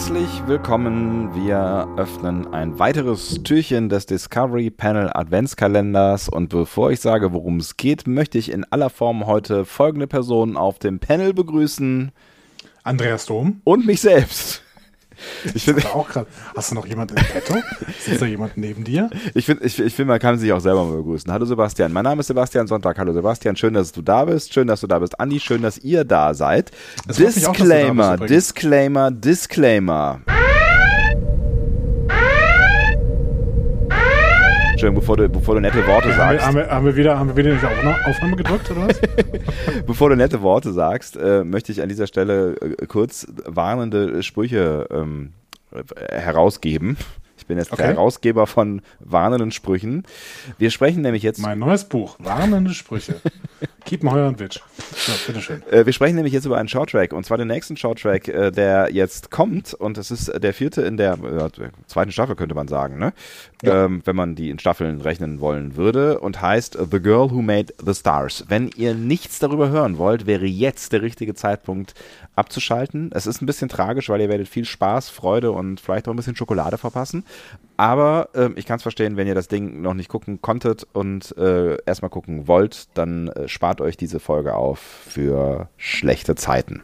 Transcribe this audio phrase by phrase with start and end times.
[0.00, 1.34] Herzlich willkommen.
[1.34, 6.30] Wir öffnen ein weiteres Türchen des Discovery Panel Adventskalenders.
[6.30, 10.56] Und bevor ich sage, worum es geht, möchte ich in aller Form heute folgende Personen
[10.56, 12.12] auf dem Panel begrüßen.
[12.82, 13.60] Andreas Dom.
[13.64, 14.62] Und mich selbst.
[15.54, 16.26] Ich finde auch gerade.
[16.56, 17.54] Hast du noch jemanden im Petto?
[18.06, 19.10] Ist da jemand neben dir?
[19.34, 21.30] Ich finde, ich, ich find, man kann sich auch selber mal begrüßen.
[21.32, 21.92] Hallo Sebastian.
[21.92, 22.98] Mein Name ist Sebastian Sonntag.
[22.98, 23.56] Hallo Sebastian.
[23.56, 24.52] Schön, dass du da bist.
[24.52, 25.18] Schön, dass du da bist.
[25.20, 26.70] Andi, schön, dass ihr da seid.
[27.06, 28.30] Freut mich auch, da Disclaimer, bist, übrigens.
[28.30, 30.20] Disclaimer, Disclaimer.
[34.80, 36.46] Entschuldigung, bevor du, bevor du nette Worte sagst.
[36.46, 38.98] haben, wir, haben wir wieder, haben wir wieder nicht auf Aufnahme gedrückt oder was?
[39.86, 44.88] Bevor du nette Worte sagst, äh, möchte ich an dieser Stelle äh, kurz warnende Sprüche
[44.90, 45.34] ähm,
[45.70, 46.96] äh, herausgeben.
[47.36, 47.88] Ich bin jetzt der Okay.
[47.88, 50.04] Herausgeber von warnenden Sprüchen.
[50.56, 53.20] Wir sprechen nämlich jetzt Mein neues Buch, warnende Sprüche.
[53.84, 54.60] Keep my and Witch.
[55.26, 55.62] Bitteschön.
[55.70, 58.92] Äh, wir sprechen nämlich jetzt über einen Shorttrack und zwar den nächsten Shorttrack, äh, der
[58.92, 62.98] jetzt kommt und das ist der vierte in der äh, zweiten Staffel, könnte man sagen,
[62.98, 63.12] ne?
[63.62, 63.84] Ja.
[63.84, 67.74] Ähm, wenn man die in Staffeln rechnen wollen würde und heißt The Girl Who Made
[67.84, 68.44] the Stars.
[68.48, 71.94] Wenn ihr nichts darüber hören wollt, wäre jetzt der richtige Zeitpunkt
[72.36, 73.10] abzuschalten.
[73.12, 76.16] Es ist ein bisschen tragisch, weil ihr werdet viel Spaß, Freude und vielleicht auch ein
[76.16, 77.24] bisschen Schokolade verpassen.
[77.80, 81.34] Aber ähm, ich kann es verstehen, wenn ihr das Ding noch nicht gucken konntet und
[81.38, 86.82] äh, erstmal gucken wollt, dann äh, spart euch diese Folge auf für schlechte Zeiten.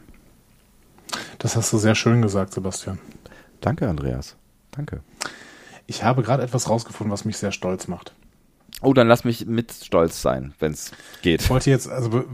[1.39, 2.99] Das hast du sehr schön gesagt, Sebastian.
[3.61, 4.37] Danke, Andreas.
[4.71, 5.03] Danke.
[5.87, 8.15] Ich habe gerade etwas rausgefunden, was mich sehr stolz macht.
[8.81, 11.43] Oh, dann lass mich mit stolz sein, wenn es geht.
[11.43, 12.25] Ich wollte jetzt, also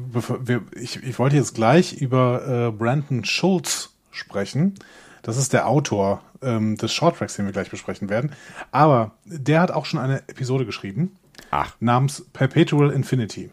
[0.40, 4.76] wir, ich, ich wollte jetzt gleich über äh, Brandon Schultz sprechen.
[5.22, 8.32] Das ist der Autor ähm, des Shorttracks, den wir gleich besprechen werden.
[8.70, 11.16] Aber der hat auch schon eine Episode geschrieben
[11.50, 13.50] Ach, namens Perpetual Infinity.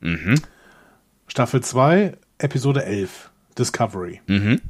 [0.00, 0.36] mhm.
[1.26, 4.20] Staffel 2, Episode 11, Discovery.
[4.26, 4.60] Mhm.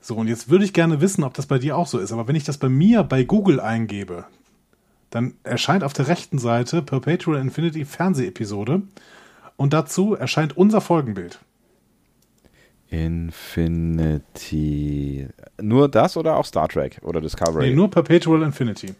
[0.00, 2.12] So, und jetzt würde ich gerne wissen, ob das bei dir auch so ist.
[2.12, 4.24] Aber wenn ich das bei mir bei Google eingebe,
[5.10, 8.82] dann erscheint auf der rechten Seite Perpetual Infinity Fernsehepisode
[9.56, 11.40] und dazu erscheint unser Folgenbild.
[12.90, 14.48] Infinity.
[15.60, 17.68] Nur das oder auch Star Trek oder Discovery?
[17.70, 18.94] Nee, nur Perpetual Infinity.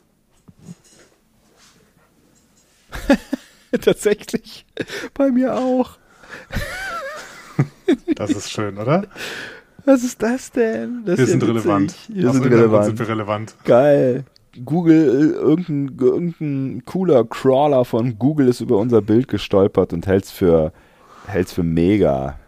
[3.81, 4.65] Tatsächlich.
[5.15, 5.99] Bei mir auch.
[8.17, 9.05] Das ist schön, oder?
[9.85, 11.03] Was ist das denn?
[11.05, 11.55] Das Wir ja sind witzig.
[11.57, 11.95] relevant.
[12.09, 12.85] Wir sind relevant.
[12.87, 13.55] sind wir relevant.
[13.65, 14.25] Geil.
[14.65, 20.31] Google, äh, irgendein, irgendein cooler Crawler von Google ist über unser Bild gestolpert und hält's
[20.31, 20.73] für,
[21.27, 22.39] hält's für mega.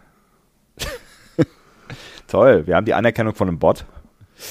[2.29, 3.85] Toll, wir haben die Anerkennung von einem Bot.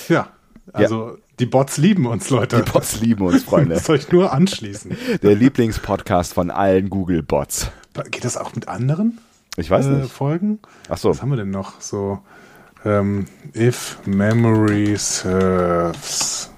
[0.09, 0.29] Ja,
[0.73, 2.63] also die Bots lieben uns, Leute.
[2.63, 3.77] Die Bots lieben uns, Freunde.
[3.77, 4.97] Das soll ich nur anschließen.
[5.23, 7.71] Der Lieblingspodcast von allen Google-Bots.
[8.11, 9.19] Geht das auch mit anderen
[9.57, 10.13] Ich weiß äh, nicht.
[10.13, 10.59] Folgen?
[10.89, 11.11] Ach so.
[11.11, 11.81] Was haben wir denn noch?
[11.81, 12.21] So,
[12.85, 16.51] ähm, if memory serves.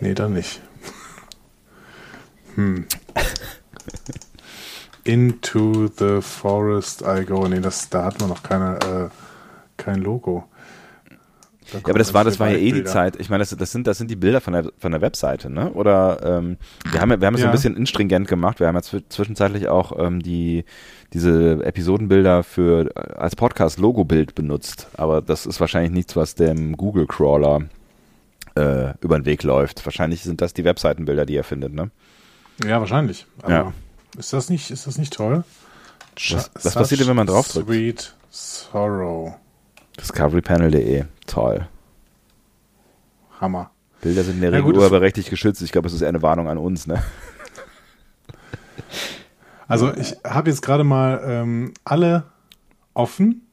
[0.00, 0.60] Nee, dann nicht.
[2.56, 2.86] Hm.
[5.04, 7.46] Into the forest I go.
[7.46, 9.08] Nee, das, da hat man noch keine, äh,
[9.76, 10.44] kein Logo.
[11.72, 12.84] Da Ja, aber das war, das war ja eh die.
[12.84, 13.16] Zeit.
[13.20, 15.70] Ich meine, das, das, sind, das sind die Bilder von der, von der Webseite, ne?
[15.72, 16.56] Oder ähm,
[16.90, 17.46] wir haben, wir haben es Ja.
[17.46, 18.60] ein bisschen instringent gemacht.
[18.60, 20.64] Wir haben ja zw zwischenzeitlich auch ähm, die
[21.12, 24.88] diese Episodenbilder für äh, als Podcast-Logo-Bild benutzt.
[24.94, 27.62] Aber das ist wahrscheinlich nichts, was dem Google-Crawler
[28.56, 29.84] äh, über den Weg läuft.
[29.86, 31.90] Wahrscheinlich sind das die Webseitenbilder, die er findet, ne?
[32.66, 33.26] Ja, wahrscheinlich.
[33.42, 33.72] Aber Ja.
[34.18, 35.44] Ist das nicht, ist das nicht toll?
[36.30, 37.68] Was- was passiert denn, wenn man draufdrückt?
[37.68, 39.34] Sweet Sorrow.
[40.00, 41.04] Discoverypanel.de.
[41.26, 41.66] Toll.
[43.40, 43.70] Hammer.
[44.00, 45.62] Bilder sind in der Regel urheberrechtlich geschützt.
[45.62, 47.02] Ich glaube, es ist eher eine Warnung an uns, ne?
[49.66, 52.24] Also ich habe jetzt gerade mal ähm, alle
[52.92, 53.46] offen.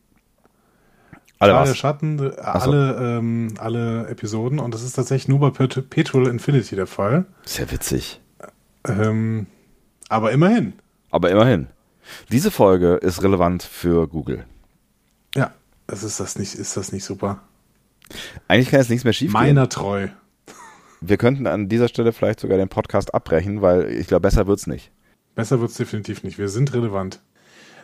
[1.40, 1.74] Alle Alle?
[1.74, 2.42] Schatten, äh, so.
[2.42, 4.60] alle, ähm, alle Episoden.
[4.60, 7.26] Und das ist tatsächlich nur bei Pet- Petrol Infinity der Fall.
[7.58, 8.20] Ja witzig.
[8.86, 9.48] Ähm,
[10.12, 10.74] aber immerhin.
[11.10, 11.68] Aber immerhin.
[12.32, 14.46] Diese Folge ist relevant für Google.
[15.36, 15.54] Ja,
[15.88, 17.40] das ist das nicht, ist das nicht super?
[18.48, 19.32] Eigentlich kann jetzt nichts mehr schief.
[19.32, 20.10] Meiner treu.
[21.00, 24.68] Wir könnten an dieser Stelle vielleicht sogar den Podcast abbrechen, weil ich glaube, besser wird's
[24.68, 24.92] nicht.
[25.34, 26.38] Besser wird's definitiv nicht.
[26.38, 27.20] Wir sind relevant.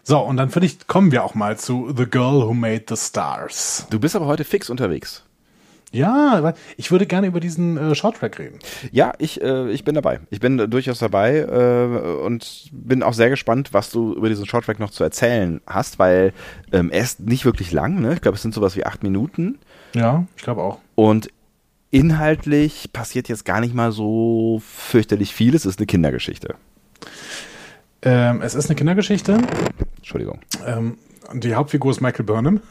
[0.04, 2.96] So, und dann finde ich, kommen wir auch mal zu The Girl Who Made the
[2.96, 3.88] Stars.
[3.90, 5.24] Du bist aber heute fix unterwegs.
[5.94, 8.60] Ja, ich würde gerne über diesen äh, Shorttrack reden.
[8.92, 10.20] Ja, ich, äh, ich bin dabei.
[10.30, 14.46] Ich bin äh, durchaus dabei äh, und bin auch sehr gespannt, was du über diesen
[14.46, 16.34] Shorttrack noch zu erzählen hast, weil
[16.74, 18.14] ähm, er ist nicht wirklich lang, ne?
[18.14, 19.60] Ich glaube, es sind sowas wie acht Minuten.
[19.96, 20.80] Ja, ich glaube auch.
[20.96, 21.30] Und
[21.90, 25.56] inhaltlich passiert jetzt gar nicht mal so fürchterlich viel.
[25.56, 26.56] Es ist eine Kindergeschichte.
[28.02, 29.38] Ähm, es ist eine Kindergeschichte.
[29.98, 30.42] Entschuldigung.
[30.66, 30.98] Ähm,
[31.34, 32.62] die Hauptfigur ist Michael Burnham.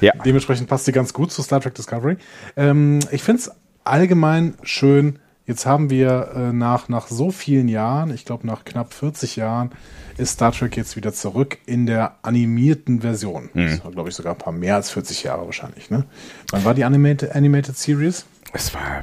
[0.00, 0.12] Ja.
[0.24, 2.16] Dementsprechend passt sie ganz gut zu Star Trek Discovery.
[2.56, 3.50] Ähm, ich finde es
[3.84, 5.18] allgemein schön.
[5.44, 9.70] Jetzt haben wir äh, nach, nach so vielen Jahren, ich glaube nach knapp 40 Jahren,
[10.16, 13.50] ist Star Trek jetzt wieder zurück in der animierten Version.
[13.54, 15.90] Das war, glaube ich, sogar ein paar mehr als 40 Jahre wahrscheinlich.
[15.90, 16.04] Ne?
[16.50, 18.26] Wann war die Animated, Animated Series?
[18.52, 19.00] Es war,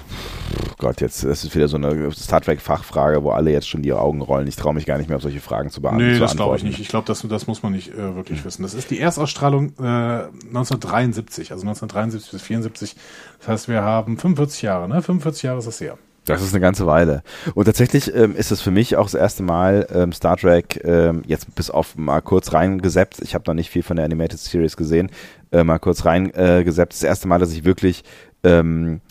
[0.60, 3.94] oh Gott, jetzt das ist wieder so eine Star Trek-Fachfrage, wo alle jetzt schon die
[3.94, 4.48] Augen rollen.
[4.48, 6.14] Ich traue mich gar nicht mehr auf solche Fragen zu beantworten.
[6.14, 6.80] Nee, das glaube ich nicht.
[6.80, 8.64] Ich glaube, das, das muss man nicht äh, wirklich wissen.
[8.64, 12.96] Das ist die Erstausstrahlung äh, 1973, also 1973 bis 74.
[13.40, 15.02] Das heißt, wir haben 45 Jahre, ne?
[15.02, 15.98] 45 Jahre ist das her.
[16.26, 17.22] Das ist eine ganze Weile.
[17.54, 21.22] Und tatsächlich ähm, ist es für mich auch das erste Mal ähm, Star Trek, ähm,
[21.28, 24.76] jetzt bis auf mal kurz reingeseppt, ich habe noch nicht viel von der Animated Series
[24.76, 25.12] gesehen,
[25.52, 28.04] äh, mal kurz reingeseppt, äh, das erste Mal, dass ich wirklich
[28.44, 29.02] ähm,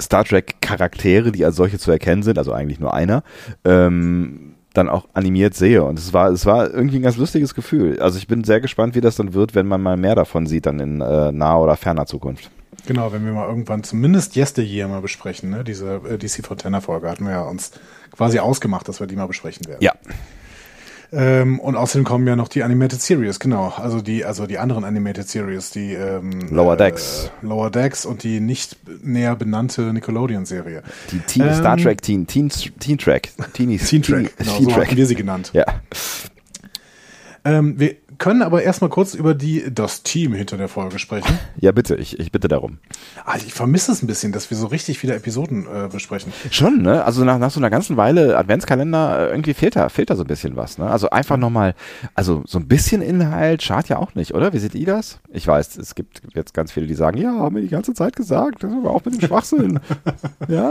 [0.00, 3.22] Star Trek Charaktere, die als solche zu erkennen sind, also eigentlich nur einer,
[3.64, 5.82] ähm, dann auch animiert sehe.
[5.82, 8.00] Und es war, es war irgendwie ein ganz lustiges Gefühl.
[8.00, 10.66] Also ich bin sehr gespannt, wie das dann wird, wenn man mal mehr davon sieht,
[10.66, 12.50] dann in äh, naher oder ferner Zukunft.
[12.86, 15.64] Genau, wenn wir mal irgendwann zumindest Yesteryear mal besprechen, ne?
[15.64, 17.72] diese äh, DC Fontana Folge hatten wir ja uns
[18.12, 19.82] quasi ausgemacht, dass wir die mal besprechen werden.
[19.82, 19.92] Ja.
[21.12, 23.72] Ähm, und außerdem kommen ja noch die Animated Series, genau.
[23.76, 27.30] Also die, also die anderen Animated Series, die ähm, Lower Decks.
[27.42, 30.82] Äh, Lower Decks und die nicht näher benannte Nickelodeon-Serie.
[31.12, 32.50] Die Teen, Ähm, Star Trek Teen, Teen,
[32.80, 33.30] Teen Track.
[33.52, 34.86] Teenies, Teen Track, genau, Teen so Track.
[34.86, 35.50] hatten wir sie genannt.
[35.52, 35.64] Ja.
[37.44, 41.38] Ähm, wir können aber erstmal kurz über die, das Team hinter der Folge sprechen.
[41.56, 42.78] ja, bitte, ich, ich bitte darum.
[43.24, 46.32] Ah, ich vermisse es ein bisschen, dass wir so richtig wieder Episoden äh, besprechen.
[46.50, 47.04] Schon, ne?
[47.04, 50.24] Also nach, nach so einer ganzen Weile Adventskalender, äh, irgendwie fehlt da, fehlt da so
[50.24, 50.88] ein bisschen was, ne?
[50.90, 51.74] Also einfach nochmal,
[52.14, 54.52] also so ein bisschen Inhalt schadet ja auch nicht, oder?
[54.52, 55.18] Wie seht ihr das?
[55.32, 58.16] Ich weiß, es gibt jetzt ganz viele, die sagen, ja, haben wir die ganze Zeit
[58.16, 59.80] gesagt, das ist aber auch mit dem Schwachsinn.
[60.48, 60.70] ja,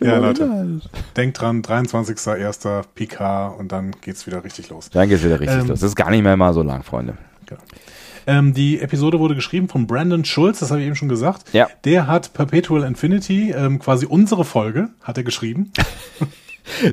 [0.00, 0.44] Ja, Leute.
[0.44, 0.90] Inhalt.
[1.16, 2.82] Denkt dran, 23.01.
[2.94, 4.90] PK und dann geht's wieder richtig los.
[4.90, 5.80] Dann geht's wieder richtig Ähm, los.
[5.80, 7.16] Das ist gar nicht mehr mal so lang, Freunde.
[7.46, 7.60] Genau.
[8.26, 11.44] Ähm, die Episode wurde geschrieben von Brandon Schulz, das habe ich eben schon gesagt.
[11.52, 11.68] Ja.
[11.84, 15.72] Der hat Perpetual Infinity, ähm, quasi unsere Folge, hat er geschrieben.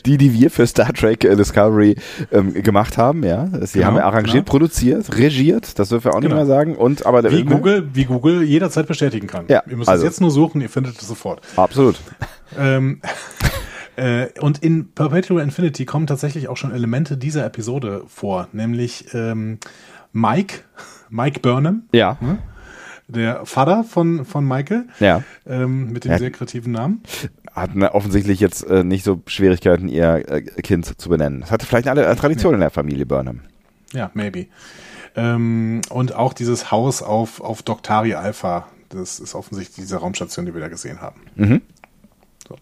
[0.06, 1.96] Die, die wir für Star Trek äh, Discovery
[2.32, 3.48] ähm, gemacht haben, ja.
[3.66, 4.52] Sie Genau, haben wir arrangiert, genau.
[4.52, 6.36] produziert, regiert, das dürfen wir auch Genau.
[6.36, 6.76] nicht mehr sagen.
[6.76, 9.46] Und aber Wie Google, wie Google jederzeit bestätigen kann.
[9.48, 10.06] Ja, Ihr müsst also.
[10.06, 11.42] es jetzt nur suchen, ihr findet es sofort.
[11.56, 11.96] Absolut.
[12.56, 13.02] Ähm,
[13.96, 19.60] äh, und in Perpetual Infinity kommen tatsächlich auch schon Elemente dieser Episode vor, nämlich ähm,
[20.12, 20.60] Mike,
[21.10, 22.18] Mike Burnham, Ja.
[23.08, 25.24] der Vater von, von Michael, Ja.
[25.46, 26.18] ähm, mit dem Ja.
[26.20, 27.04] sehr kreativen Namen.
[27.52, 31.42] Hatten offensichtlich jetzt äh, nicht so Schwierigkeiten, ihr äh, Kind zu benennen.
[31.42, 33.42] Das hatte vielleicht eine, eine Tradition in der Familie Burnham.
[33.92, 34.48] Ja, maybe.
[35.16, 40.54] Ähm, und auch dieses Haus auf, auf Doctari Alpha, das ist offensichtlich diese Raumstation, die
[40.56, 41.22] wir da gesehen haben.
[41.36, 41.62] Mhm.
[42.48, 42.56] So.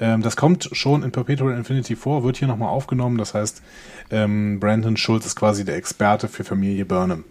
[0.00, 3.18] Ähm, das kommt schon in Perpetual Infinity vor, wird hier nochmal aufgenommen.
[3.18, 3.62] Das heißt,
[4.10, 7.24] ähm, Brandon Schulz ist quasi der Experte für Familie Burnham.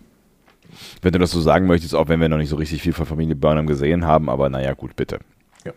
[1.01, 3.07] Wenn du das so sagen möchtest, auch wenn wir noch nicht so richtig viel von
[3.07, 5.18] Familie Burnham gesehen haben, aber naja, gut, bitte.
[5.66, 5.71] Ja.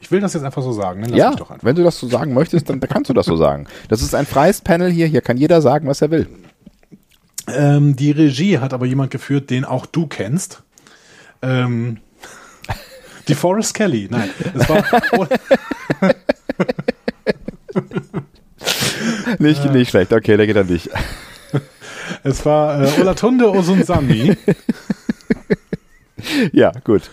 [0.00, 1.06] Ich will das jetzt einfach so sagen, ne?
[1.10, 3.68] Lass ja, wenn du das so sagen möchtest, dann, dann kannst du das so sagen.
[3.88, 6.26] Das ist ein freies Panel hier, hier kann jeder sagen, was er will.
[7.46, 10.62] Ähm, die Regie hat aber jemand geführt, den auch du kennst.
[11.42, 11.98] Ähm,
[13.28, 14.08] die Forrest Kelly.
[14.10, 14.84] Nein, es war
[19.38, 20.88] Nicht, nicht schlecht, okay, der geht an dich.
[22.24, 24.36] Es war äh, Olatunde Osunsami.
[26.52, 27.10] Ja, gut.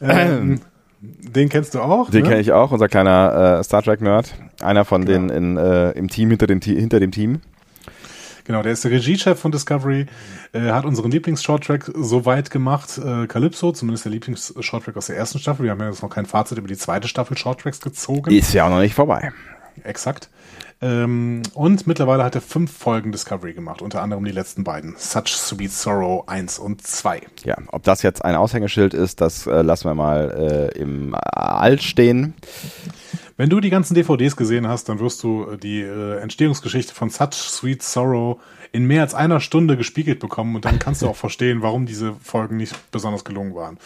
[0.00, 0.60] Ähm,
[1.00, 2.08] den kennst du auch.
[2.10, 2.28] Den ne?
[2.28, 4.32] kenne ich auch, unser kleiner äh, Star Trek-Nerd.
[4.60, 5.28] Einer von Genau.
[5.28, 7.40] den in, äh, im Team, hinter dem, Te- hinter dem Team.
[8.44, 10.06] Genau, der ist der Regiechef von Discovery,
[10.52, 15.38] äh, hat unseren Lieblings-Shorttrack so weit gemacht, äh, Calypso, zumindest der Lieblings-Shorttrack aus der ersten
[15.38, 15.64] Staffel.
[15.64, 18.30] Wir haben ja jetzt noch kein Fazit über die zweite Staffel Shorttracks gezogen.
[18.30, 19.32] Ist ja auch noch nicht vorbei.
[19.84, 20.28] Exakt.
[20.82, 24.96] Ähm, und mittlerweile hat er fünf Folgen Discovery gemacht, unter anderem die letzten beiden.
[24.98, 27.22] Such Sweet Sorrow 1 und 2.
[27.44, 31.80] Ja, ob das jetzt ein Aushängeschild ist, das äh, lassen wir mal äh, im All
[31.80, 32.34] stehen.
[33.42, 37.10] Wenn du die ganzen DVDs gesehen hast, dann wirst du äh, die äh, Entstehungsgeschichte von
[37.10, 41.16] Such Sweet Sorrow in mehr als einer Stunde gespiegelt bekommen und dann kannst du auch
[41.16, 43.78] verstehen, warum diese Folgen nicht besonders gelungen waren.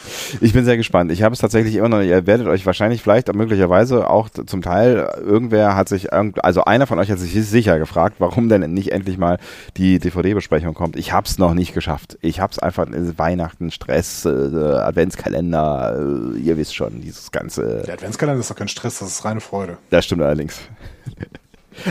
[0.42, 1.10] Ich bin sehr gespannt.
[1.10, 2.02] Ich habe es tatsächlich immer noch.
[2.02, 6.98] Ihr werdet euch wahrscheinlich vielleicht möglicherweise auch zum Teil, irgendwer hat sich, also einer von
[6.98, 9.38] euch hat sich sicher gefragt, warum denn nicht endlich mal
[9.78, 10.96] die DVD-Besprechung kommt.
[10.96, 12.18] Ich habe es noch nicht geschafft.
[12.20, 17.84] Ich habe es einfach, äh, Weihnachten, Stress, äh, Adventskalender, äh, ihr wisst schon, dieses ganze,
[17.86, 19.78] Der Adventskalender ist doch kein Stress, das ist reine Freude.
[19.90, 20.60] das stimmt allerdings.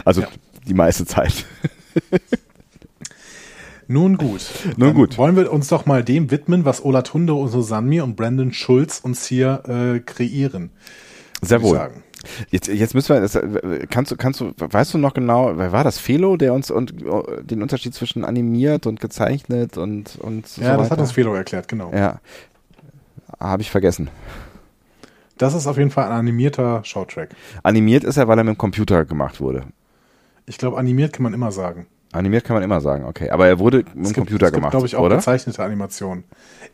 [0.04, 0.28] Also Ja.
[0.68, 1.46] die meiste Zeit.
[3.88, 4.42] Nun gut.
[4.78, 5.18] Nun gut.
[5.18, 9.62] Wollen wir uns doch mal dem widmen, was Olatunde Osusanmi und Brandon Schulz uns hier
[9.68, 10.72] äh, kreieren.
[11.42, 11.76] Sehr wohl.
[11.78, 12.04] sagen.
[12.50, 15.72] Jetzt, jetzt müssen wir, das, äh, kannst du, kannst du, weißt du noch genau, wer
[15.72, 16.00] war das?
[16.00, 20.78] Felo, der uns und, äh, den Unterschied zwischen animiert und gezeichnet und, und so Ja,
[20.78, 21.92] das hat uns Felo erklärt, genau.
[21.94, 22.20] Ja.
[23.40, 24.10] Habe ich vergessen.
[25.38, 27.36] Das ist auf jeden Fall ein animierter Shorttrack.
[27.64, 29.64] Animiert ist er, weil er mit dem Computer gemacht wurde.
[30.46, 31.88] Ich glaube, animiert kann man immer sagen.
[32.16, 33.30] Animiert kann man immer sagen, okay.
[33.30, 35.18] Aber er wurde mit dem gibt, Computer gemacht, glaube ich, auch oder?
[35.18, 36.24] gezeichnete Animationen.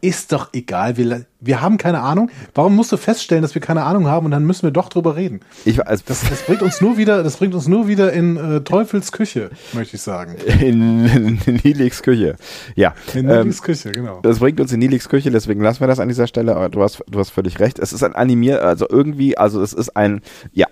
[0.01, 0.97] Ist doch egal.
[0.97, 2.31] Wir, wir haben keine Ahnung.
[2.55, 5.15] Warum musst du feststellen, dass wir keine Ahnung haben und dann müssen wir doch drüber
[5.15, 5.41] reden?
[5.65, 8.61] Ich, also das, das bringt uns nur wieder, das bringt uns nur wieder in äh,
[8.61, 10.35] Teufels Küche, möchte ich sagen.
[10.59, 12.35] In, in, in Nilix Küche.
[12.75, 12.93] Ja.
[13.13, 14.21] In Nilix ähm, Küche, genau.
[14.21, 16.55] Das bringt uns in Nilix Küche, deswegen lassen wir das an dieser Stelle.
[16.55, 17.77] Aber du hast, du hast völlig recht.
[17.77, 20.21] Es ist ein animiert, also irgendwie, also es ist ein,
[20.53, 20.67] ja.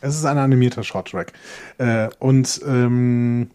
[0.00, 1.32] Es ist ein animierter Shorttrack.
[1.78, 3.50] Äh, und ähm,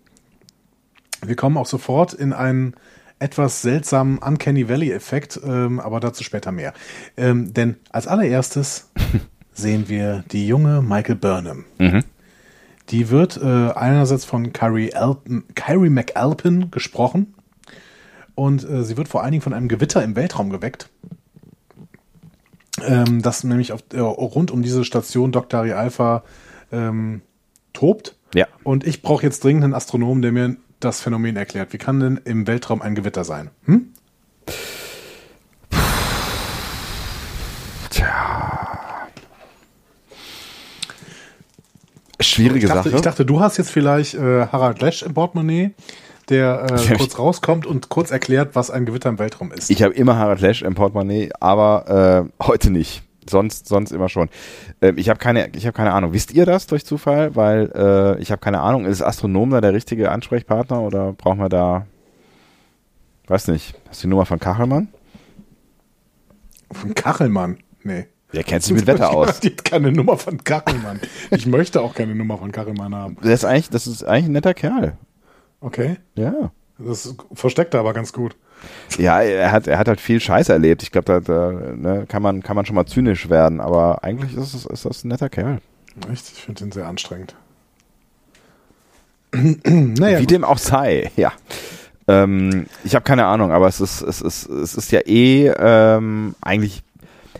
[1.25, 2.75] wir kommen auch sofort in einen
[3.19, 6.73] etwas seltsamen Uncanny Valley-Effekt, ähm, aber dazu später mehr.
[7.17, 8.91] Ähm, denn als allererstes
[9.53, 11.65] sehen wir die junge Michael Burnham.
[11.79, 12.03] Mhm.
[12.89, 15.45] Die wird äh, einerseits von Kyrie, Alpen,
[15.89, 17.33] McAlpin gesprochen
[18.35, 20.89] und äh, sie wird vor allen Dingen von einem Gewitter im Weltraum geweckt.
[22.83, 25.61] Ähm, das nämlich auf, äh, rund um diese Station Dr.
[25.61, 26.23] Alpha
[26.71, 27.21] ähm,
[27.73, 28.15] tobt.
[28.33, 28.47] Ja.
[28.63, 31.73] Und ich brauche jetzt dringend einen Astronomen, der mir das Phänomen erklärt.
[31.73, 33.49] Wie kann denn im Weltraum ein Gewitter sein?
[33.65, 33.93] Hm?
[37.89, 38.07] Tja.
[42.19, 42.95] Schwierige ich dachte, Sache.
[42.95, 45.71] Ich dachte, du hast jetzt vielleicht äh, Harald Lesch im Portemonnaie,
[46.29, 49.69] der äh, kurz rauskommt und kurz erklärt, was ein Gewitter im Weltraum ist.
[49.69, 54.29] Ich habe immer Harald Lesch im Portemonnaie, aber äh, heute nicht sonst, sonst immer schon.
[54.81, 56.13] Äh, ich habe keine, ich habe keine Ahnung.
[56.13, 57.35] Wisst ihr das durch Zufall?
[57.35, 58.85] Weil äh, ich habe keine Ahnung.
[58.85, 61.85] Ist Astronom da der richtige Ansprechpartner oder brauchen wir da,
[63.27, 64.89] weiß nicht, hast du die Nummer von Kachelmann?
[66.71, 67.57] Von Kachelmann?
[67.83, 68.07] Nee.
[68.33, 69.41] Der kennt sich mit Wetter aus.
[69.41, 70.99] Hat keine Nummer von Kachelmann.
[71.31, 73.17] Ich möchte auch keine Nummer von Kachelmann haben.
[73.21, 74.97] Das ist eigentlich, das ist eigentlich ein netter Kerl.
[75.61, 75.97] Okay.
[76.15, 76.51] Ja.
[76.77, 78.35] Das versteckt er aber ganz gut.
[78.97, 80.83] Ja, er hat, er hat halt viel Scheiß erlebt.
[80.83, 84.35] Ich glaube, da, da ne, kann, man, kann man schon mal zynisch werden, aber eigentlich
[84.35, 85.59] ist, es, ist das ein netter Kerl.
[86.11, 86.31] Echt?
[86.33, 87.35] Ich finde ihn sehr anstrengend.
[89.33, 90.31] naja, Wie gut.
[90.31, 91.33] dem auch sei, ja.
[92.07, 96.35] Ähm, ich habe keine Ahnung, aber es ist, es ist, es ist ja eh ähm,
[96.41, 96.83] eigentlich,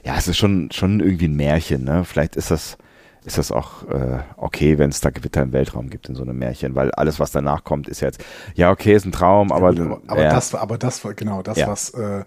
[0.04, 2.04] ja, es ist schon, schon irgendwie ein Märchen, ne?
[2.04, 2.78] Vielleicht ist das
[3.26, 6.38] ist das auch äh, okay, wenn es da Gewitter im Weltraum gibt in so einem
[6.38, 9.74] Märchen, weil alles, was danach kommt, ist jetzt, ja, okay, ist ein Traum, aber.
[9.74, 10.30] Ja, aber, ja.
[10.30, 11.68] das, aber das war genau das, ja.
[11.68, 12.24] was äh,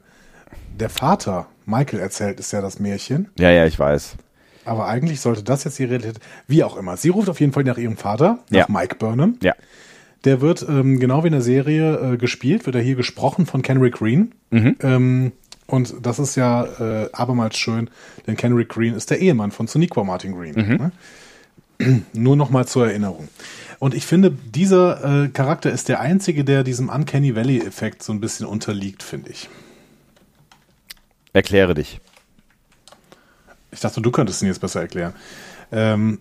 [0.78, 3.28] der Vater Michael erzählt, ist ja das Märchen.
[3.38, 4.16] Ja, ja, ich weiß.
[4.64, 6.96] Aber eigentlich sollte das jetzt die Realität, wie auch immer.
[6.96, 9.38] Sie ruft auf jeden Fall nach ihrem Vater, nach Mike Burnham.
[9.42, 9.54] Ja.
[10.24, 13.62] Der wird ähm, genau wie in der Serie äh, gespielt, wird er hier gesprochen von
[13.62, 14.34] Kenrick Green.
[14.50, 14.76] Mhm.
[14.82, 15.32] Ähm,
[15.70, 17.90] und das ist ja äh, abermals schön,
[18.26, 20.54] denn Kenrick Green ist der Ehemann von Soniqua Martin Green.
[20.54, 20.90] Mhm.
[21.78, 22.02] Ne?
[22.14, 23.28] Nur noch mal zur Erinnerung.
[23.78, 28.20] Und ich finde, dieser äh, Charakter ist der einzige, der diesem Uncanny Valley-Effekt so ein
[28.20, 29.50] bisschen unterliegt, finde ich.
[31.34, 32.00] Erkläre dich.
[33.70, 35.12] Ich dachte, du könntest ihn jetzt besser erklären.
[35.70, 36.20] Ähm,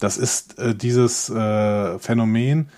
[0.00, 2.68] das ist äh, dieses äh, Phänomen,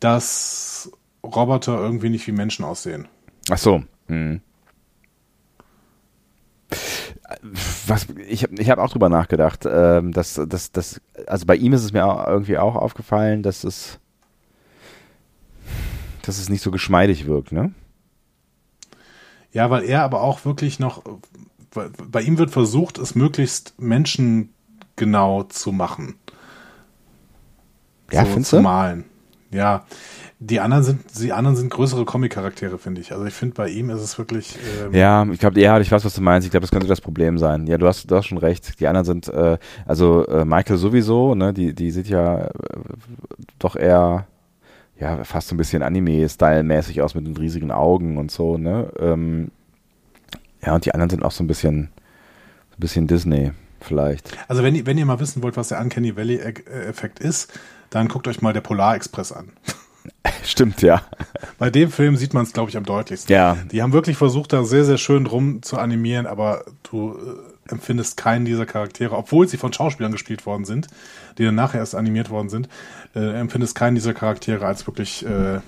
[0.00, 0.90] dass
[1.22, 3.06] Roboter irgendwie nicht wie Menschen aussehen.
[3.48, 3.84] Ach so.
[4.08, 4.40] Hm
[7.86, 11.72] was ich habe ich hab auch drüber nachgedacht, ähm, dass, dass, dass, also bei ihm
[11.72, 13.98] ist es mir auch irgendwie auch aufgefallen, dass es,
[16.22, 17.72] dass es nicht so geschmeidig wirkt, ne?
[19.52, 21.02] Ja, weil er aber auch wirklich noch,
[22.10, 26.16] bei ihm wird versucht, es möglichst menschengenau zu machen.
[28.10, 29.04] Ja, so, findest zu malen.
[29.50, 29.86] Ja,
[30.46, 33.12] die anderen sind, die anderen sind größere Comic-Charaktere, finde ich.
[33.12, 34.58] Also ich finde, bei ihm ist es wirklich.
[34.82, 36.44] Ähm ja, ich glaube, ja, ich weiß, was du meinst.
[36.46, 37.66] Ich glaube, das könnte das Problem sein.
[37.66, 38.78] Ja, du hast, du hast schon recht.
[38.78, 42.50] Die anderen sind, äh, also äh, Michael sowieso, ne, die, die sieht ja äh,
[43.58, 44.26] doch eher,
[44.98, 48.92] ja, fast so ein bisschen Anime-Style-mäßig aus mit den riesigen Augen und so, ne?
[48.98, 49.50] Ähm,
[50.64, 51.88] ja, und die anderen sind auch so ein bisschen,
[52.70, 54.36] so ein bisschen Disney vielleicht.
[54.48, 57.52] Also wenn, wenn ihr mal wissen wollt, was der Uncanny Valley-Effekt ist,
[57.90, 59.48] dann guckt euch mal der Polar Express an.
[60.44, 61.02] Stimmt, ja.
[61.58, 63.32] Bei dem Film sieht man es, glaube ich, am deutlichsten.
[63.32, 63.56] Ja.
[63.70, 68.16] Die haben wirklich versucht, da sehr, sehr schön rum zu animieren, aber du äh, empfindest
[68.16, 70.88] keinen dieser Charaktere, obwohl sie von Schauspielern gespielt worden sind,
[71.38, 72.68] die dann nachher erst animiert worden sind,
[73.14, 75.60] äh, empfindest keinen dieser Charaktere als wirklich äh,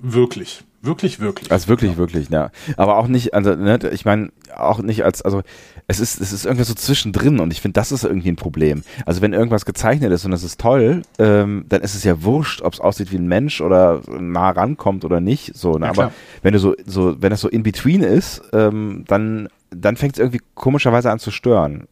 [0.00, 0.64] wirklich.
[0.82, 1.52] Wirklich, wirklich.
[1.52, 1.96] Als wirklich, ja.
[1.98, 2.50] wirklich, ja.
[2.78, 5.42] Aber auch nicht, also, ne, ich meine, auch nicht als, also,
[5.88, 8.82] es ist, es ist irgendwas so zwischendrin und ich finde, das ist irgendwie ein Problem.
[9.04, 12.62] Also, wenn irgendwas gezeichnet ist und es ist toll, ähm, dann ist es ja wurscht,
[12.62, 15.84] ob es aussieht wie ein Mensch oder nah rankommt oder nicht, so, ne?
[15.84, 19.96] Ja, aber wenn du so, so, wenn das so in between ist, ähm, dann, dann
[19.96, 21.88] fängt es irgendwie komischerweise an zu stören.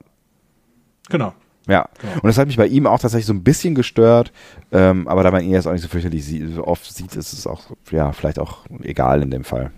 [1.10, 1.34] Genau.
[1.68, 2.14] Ja, Genau.
[2.14, 4.32] und das hat mich bei ihm auch tatsächlich so ein bisschen gestört,
[4.72, 7.32] ähm, aber da man ihn jetzt auch nicht so fürchterlich sie so oft sieht, ist
[7.32, 9.70] es auch, ja, vielleicht auch egal in dem Fall.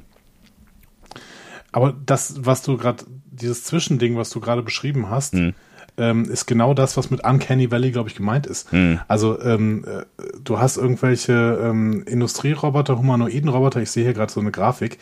[1.72, 5.54] Aber das, was du gerade, dieses Zwischending, was du gerade beschrieben hast, Hm.
[5.98, 8.70] ähm, ist genau das, was mit Uncanny Valley, glaube ich, gemeint ist.
[8.72, 9.00] Hm.
[9.08, 10.04] Also ähm, äh,
[10.42, 11.32] du hast irgendwelche
[11.62, 14.98] ähm, Industrieroboter, Humanoiden-Roboter, ich sehe hier gerade so eine Grafik,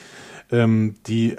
[0.51, 1.37] ähm, die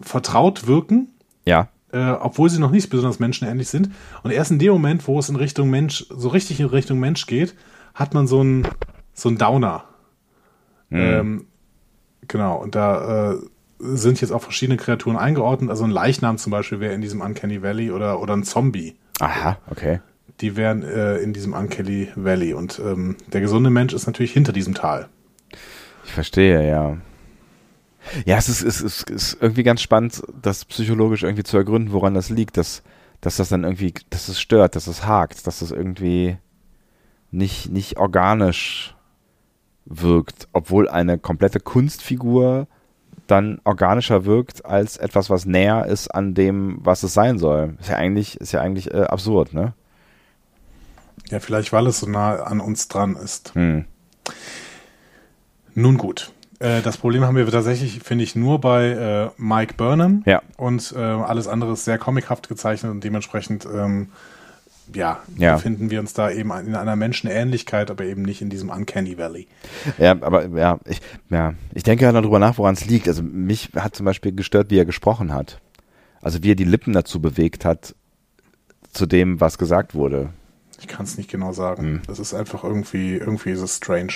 [0.00, 1.08] vertraut wirken,
[1.44, 3.90] Ja, äh, obwohl sie noch nicht besonders menschenähnlich sind.
[4.22, 7.26] Und erst in dem Moment, wo es in Richtung Mensch, so richtig in Richtung Mensch
[7.26, 7.54] geht,
[7.94, 8.66] hat man so einen
[9.14, 9.84] so einen Downer.
[10.90, 11.46] Ähm,
[12.28, 13.36] genau, und da äh,
[13.78, 15.70] sind jetzt auch verschiedene Kreaturen eingeordnet.
[15.70, 18.96] Also ein Leichnam zum Beispiel wäre in diesem Uncanny Valley oder, oder ein Zombie.
[19.20, 20.00] aha, okay.
[20.40, 22.54] Die wären äh, in diesem Uncanny Valley.
[22.54, 25.08] Und ähm, der gesunde Mensch ist natürlich hinter diesem Tal.
[26.04, 26.96] Ich verstehe, ja.
[28.24, 31.92] Ja, es ist, es ist, es ist irgendwie ganz spannend, das psychologisch irgendwie zu ergründen,
[31.92, 32.82] woran das liegt, dass,
[33.20, 36.36] dass das dann irgendwie, dass es stört, dass es hakt, dass das irgendwie
[37.30, 38.94] nicht, nicht organisch
[39.84, 42.66] wirkt, obwohl eine komplette Kunstfigur
[43.26, 47.76] dann organischer wirkt als etwas, was näher ist an dem, was es sein soll.
[47.80, 49.74] Ist ja eigentlich, ist ja eigentlich äh, absurd, ne?
[51.30, 53.54] Ja, vielleicht weil es so nah an uns dran ist.
[53.54, 53.86] Hm.
[55.74, 56.32] Nun gut.
[56.62, 60.22] Äh, das Problem haben wir tatsächlich, finde ich, nur bei äh, Mike Burnham.
[60.26, 60.42] Ja.
[60.56, 64.08] Und äh, alles andere ist sehr comichaft gezeichnet und dementsprechend, ähm,
[64.94, 65.54] ja, Ja.
[65.54, 69.48] befinden wir uns da eben in einer Menschenähnlichkeit, aber eben nicht in diesem Uncanny Valley.
[69.98, 71.00] Ja, aber ja, ich,
[71.30, 73.08] ja, ich denke ja darüber nach, woran es liegt.
[73.08, 75.60] Also mich hat zum Beispiel gestört, wie er gesprochen hat.
[76.20, 77.94] Also wie er die Lippen dazu bewegt hat,
[78.92, 80.30] zu dem, was gesagt wurde.
[80.78, 81.82] Ich kann es nicht genau sagen.
[81.82, 82.02] Hm.
[82.06, 84.12] Das ist einfach irgendwie, irgendwie ist es strange.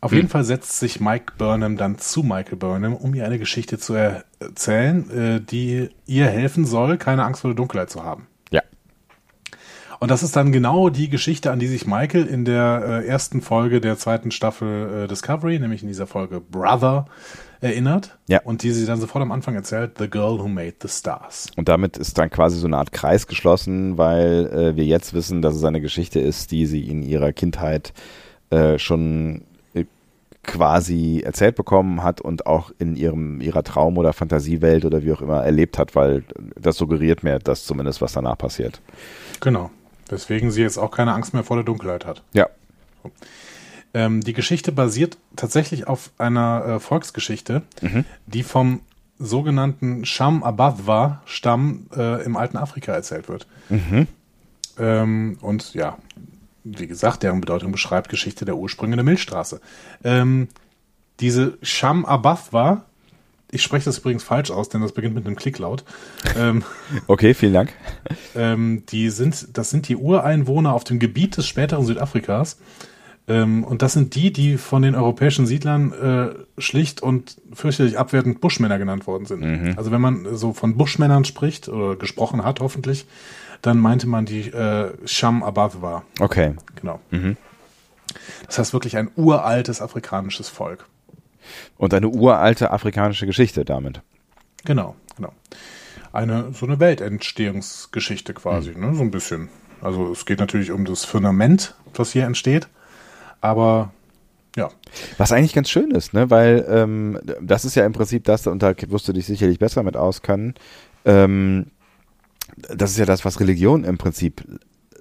[0.00, 0.16] Auf Hm.
[0.18, 3.94] jeden Fall setzt sich Mike Burnham dann zu Michael Burnham, um ihr eine Geschichte zu
[3.94, 8.26] er erzählen, äh, die ihr helfen soll, keine Angst vor der Dunkelheit zu haben.
[8.50, 8.62] Ja.
[9.98, 13.40] Und das ist dann genau die Geschichte, an die sich Michael in der äh, ersten
[13.40, 17.06] Folge der zweiten Staffel äh, Discovery, nämlich in dieser Folge Brother,
[17.62, 18.18] erinnert.
[18.28, 18.42] Ja.
[18.44, 21.46] Und die sie dann sofort am Anfang erzählt, The Girl Who Made the Stars.
[21.56, 25.40] Und damit ist dann quasi so eine Art Kreis geschlossen, weil äh, wir jetzt wissen,
[25.40, 27.94] dass es eine Geschichte ist, die sie in ihrer Kindheit
[28.50, 29.45] äh, schon
[30.46, 35.20] quasi erzählt bekommen hat und auch in ihrem ihrer Traum- oder Fantasiewelt oder wie auch
[35.20, 36.24] immer erlebt hat, weil
[36.58, 38.80] das suggeriert mir das zumindest, was danach passiert.
[39.40, 39.70] Genau.
[40.08, 42.22] Weswegen sie jetzt auch keine Angst mehr vor der Dunkelheit hat.
[42.32, 42.48] Ja.
[43.92, 48.04] Ähm, die Geschichte basiert tatsächlich auf einer äh, Volksgeschichte, Mhm.
[48.26, 48.80] die vom
[49.18, 53.46] sogenannten Sham Abadwa Stamm äh, im alten Afrika erzählt wird.
[53.70, 54.06] Mhm.
[54.78, 55.96] Ähm, und ja,
[56.66, 59.60] wie gesagt, deren Bedeutung beschreibt Geschichte der Ursprünge der Milchstraße.
[60.02, 60.48] Ähm,
[61.20, 62.84] diese Sham Abadwa,
[63.50, 65.84] ich spreche das übrigens falsch aus, denn das beginnt mit einem Klicklaut.
[66.36, 66.64] Ähm,
[67.06, 67.72] Okay, vielen Dank.
[68.34, 72.58] ähm, die sind, das sind die Ureinwohner auf dem Gebiet des späteren Südafrikas.
[73.28, 78.40] Ähm, und das sind die, die von den europäischen Siedlern äh, schlicht und fürchterlich abwertend
[78.40, 79.76] Buschmänner genannt worden sind.
[79.76, 83.06] Also wenn man so von Buschmännern spricht oder gesprochen hat, hoffentlich,
[83.62, 86.02] dann meinte man die äh, Sham Abadwa.
[86.20, 86.54] Okay.
[86.76, 87.00] Genau.
[88.46, 90.86] Das heißt wirklich ein uraltes afrikanisches Volk.
[91.76, 94.00] Und eine uralte afrikanische Geschichte damit.
[94.64, 95.32] Genau, genau.
[96.12, 98.94] Eine, so eine Weltentstehungsgeschichte quasi, ne?
[98.94, 99.48] so ein bisschen.
[99.80, 102.68] Also es geht natürlich um das Firmament, was hier entsteht,
[103.40, 103.92] aber
[104.56, 104.70] ja,
[105.18, 106.30] Was eigentlich ganz schön ist, ne?
[106.30, 109.82] Weil ähm, das ist ja im Prinzip das, und da wirst du dich sicherlich besser
[109.82, 110.54] mit auskennen.
[111.04, 111.66] Ähm,
[112.74, 114.44] das ist ja das, was Religion im Prinzip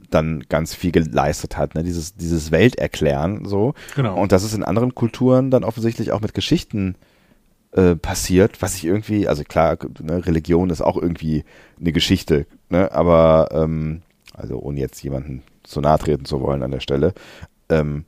[0.10, 1.84] dann ganz viel geleistet hat, ne?
[1.84, 3.74] Dieses, dieses Welterklären so.
[3.96, 4.20] Genau.
[4.20, 6.96] Und das ist in anderen Kulturen dann offensichtlich auch mit Geschichten
[7.72, 11.44] äh, passiert, was ich irgendwie, also klar, ne, Religion ist auch irgendwie
[11.80, 12.92] eine Geschichte, ne?
[12.92, 14.02] Aber ähm,
[14.34, 17.14] also ohne jetzt jemanden zu nahe treten zu wollen an der Stelle.
[17.70, 18.06] Ähm,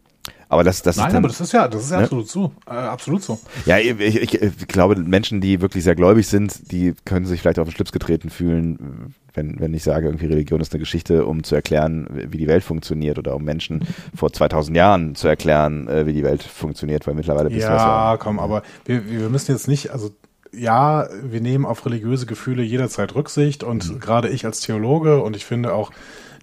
[0.50, 2.04] aber das, das Nein, ist dann, aber das ist ja, das ist ja Ne?
[2.04, 2.52] absolut so.
[2.66, 3.40] Äh, absolut so.
[3.66, 7.60] ja, ich, ich, ich glaube, Menschen, die wirklich sehr gläubig sind, die können sich vielleicht
[7.60, 11.44] auf den Schlips getreten fühlen, wenn, wenn ich sage, irgendwie Religion ist eine Geschichte, um
[11.44, 13.86] zu erklären, wie die Welt funktioniert oder um Menschen
[14.16, 18.12] vor 2000 Jahren zu erklären, äh, wie die Welt funktioniert, weil mittlerweile bist du Ja,
[18.12, 18.18] ja.
[18.18, 20.12] komm, aber wir, wir müssen jetzt nicht, also
[20.54, 24.00] ja, wir nehmen auf religiöse Gefühle jederzeit Rücksicht und Mhm.
[24.00, 25.92] gerade ich als Theologe und ich finde auch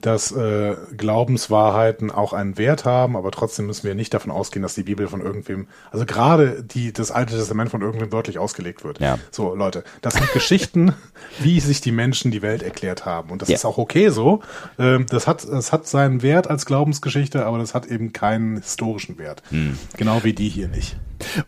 [0.05, 4.75] dass äh, Glaubenswahrheiten auch einen Wert haben, aber trotzdem müssen wir nicht davon ausgehen, dass
[4.75, 9.01] die Bibel von irgendwem, also gerade die das Alte Testament von irgendwem wörtlich ausgelegt wird.
[9.01, 9.19] Ja.
[9.31, 10.93] So Leute, das sind Geschichten,
[11.41, 13.55] wie sich die Menschen die Welt erklärt haben und das Ja.
[13.55, 14.43] ist auch okay so.
[14.79, 19.19] Ähm, das hat das hat seinen Wert als Glaubensgeschichte, aber das hat eben keinen historischen
[19.19, 19.43] Wert.
[19.51, 19.79] Hm.
[19.97, 20.97] Genau wie die hier nicht.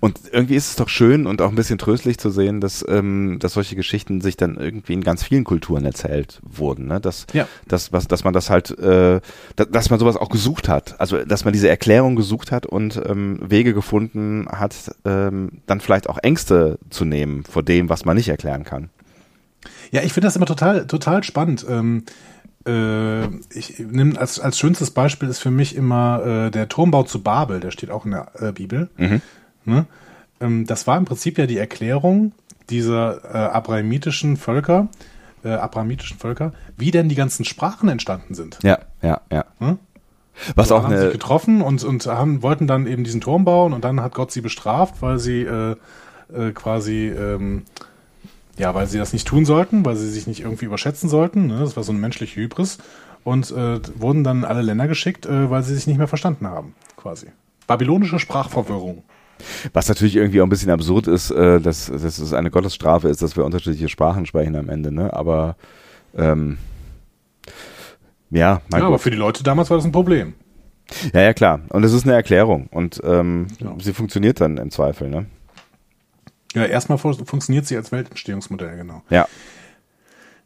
[0.00, 3.38] Und irgendwie ist es doch schön und auch ein bisschen tröstlich zu sehen, dass, ähm,
[3.40, 6.86] dass solche Geschichten sich dann irgendwie in ganz vielen Kulturen erzählt wurden.
[6.86, 7.00] Ne?
[7.00, 7.46] Dass, Ja.
[7.68, 9.20] dass, was, dass man das halt, äh,
[9.56, 11.00] dass, man sowas auch gesucht hat.
[11.00, 16.08] Also dass man diese Erklärung gesucht hat und ähm, Wege gefunden hat, ähm, dann vielleicht
[16.08, 18.90] auch Ängste zu nehmen vor dem, was man nicht erklären kann.
[19.90, 21.64] Ja, ich finde das immer total, total spannend.
[21.68, 22.04] Ähm,
[22.66, 27.22] äh, ich nehme als, als schönstes Beispiel ist für mich immer äh, der Turmbau zu
[27.22, 28.90] Babel, der steht auch in der äh, Bibel.
[29.64, 29.86] Ne?
[30.40, 32.32] Ähm, das war im Prinzip ja die Erklärung
[32.70, 34.88] dieser äh, abrahamitischen Völker,
[35.46, 38.58] äh, abrahamitischen Völker, wie denn die ganzen Sprachen entstanden sind.
[38.62, 39.44] Ja, ja, ja.
[39.58, 39.78] Hm?
[40.54, 43.44] Was So auch haben sich eine, getroffen und, und haben, wollten dann eben diesen Turm
[43.44, 45.76] bauen und dann hat Gott sie bestraft, weil sie äh,
[46.34, 47.62] äh, quasi ähm,
[48.58, 51.46] ja, weil sie das nicht tun sollten, weil sie sich nicht irgendwie überschätzen sollten.
[51.46, 51.58] Ne?
[51.60, 52.78] Das war so eine menschliche Hybris.
[53.22, 56.74] Und äh, wurden dann alle Länder geschickt, äh, weil sie sich nicht mehr verstanden haben,
[56.96, 57.26] quasi.
[57.66, 59.02] Babylonische Sprachverwirrung.
[59.72, 63.22] Was natürlich irgendwie auch ein bisschen absurd ist, äh, dass, dass es eine Gottesstrafe ist,
[63.22, 65.12] dass wir unterschiedliche Sprachen sprechen am Ende, ne?
[65.12, 65.56] Aber
[66.16, 66.58] ähm,
[68.30, 70.34] ja, mein Ja, aber für die Leute damals war das ein Problem.
[71.12, 71.60] Ja, ja, klar.
[71.70, 73.74] Und es ist eine Erklärung und ähm, Ja.
[73.80, 75.26] sie funktioniert dann im Zweifel, ne?
[76.54, 79.02] Ja, erstmal fu- funktioniert sie als Weltentstehungsmodell, genau.
[79.10, 79.26] Ja.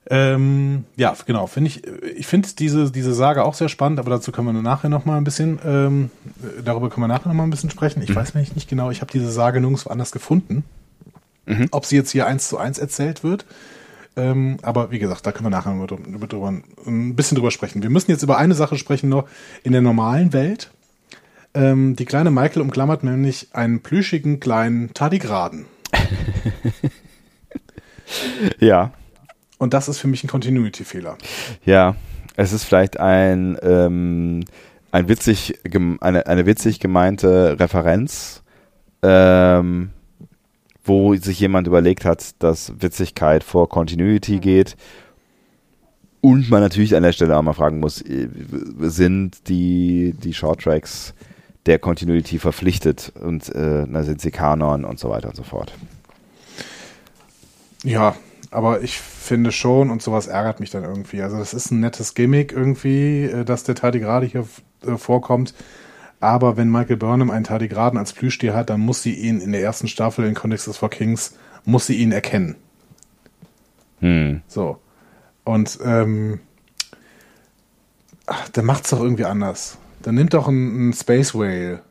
[0.09, 1.47] Ähm, ja, genau.
[1.47, 1.87] Finde ich,
[2.17, 5.19] ich finde diese, diese Sage auch sehr spannend, aber dazu können wir nachher noch mal
[5.19, 6.11] ein bisschen, ähm,
[6.43, 8.03] äh, darüber können wir nachher noch mal ein bisschen sprechen.
[8.03, 10.65] Ich weiß nämlich nicht genau, ich habe diese Sage nirgendwo anders gefunden.
[11.73, 13.45] Ob sie jetzt hier eins zu eins erzählt wird.
[14.17, 16.49] Ähm, aber wie gesagt, da können wir nachher drüber, drüber,
[16.87, 17.83] ein bisschen drüber sprechen.
[17.83, 19.29] Wir müssen jetzt über eine Sache sprechen noch
[19.63, 20.71] in der normalen Welt.
[21.55, 25.67] Ähm, die kleine Michael umklammert nämlich einen plüschigen kleinen Tardigraden.
[28.59, 28.93] Ja.
[29.61, 31.19] Und das ist für mich ein Continuity-Fehler.
[31.67, 31.95] Ja.
[32.35, 34.43] Es ist vielleicht ein, ähm,
[34.91, 35.61] ein witzig,
[36.01, 38.43] eine, eine witzig gemeinte Referenz,
[39.03, 39.91] ähm,
[40.83, 44.79] wo sich jemand überlegt hat, dass Witzigkeit vor Continuity geht.
[46.23, 48.29] Und man natürlich an der Stelle auch mal fragen muss, äh,
[48.79, 51.13] sind die, die Shorttracks
[51.67, 55.75] der Continuity verpflichtet und äh, na, sind sie Kanon und so weiter und so fort.
[57.85, 58.17] Ja,
[58.51, 61.23] aber ich finde schon, und sowas ärgert mich dann irgendwie.
[61.23, 64.47] Also, das ist ein nettes Gimmick irgendwie, äh, dass der Tardigrade hier
[64.85, 65.55] äh, vorkommt.
[66.19, 69.63] Aber wenn Michael Burnham einen Tardigraden als Plüschtier hat, dann muss sie ihn in der
[69.63, 72.57] ersten Staffel in Context is for Kings, muss sie ihn erkennen.
[74.01, 74.43] Hm.
[74.47, 74.79] So.
[75.45, 76.41] Und, ähm,
[78.27, 79.79] ach, dann macht's doch irgendwie anders.
[80.03, 81.83] Dann nimmt doch einen, einen Space Whale.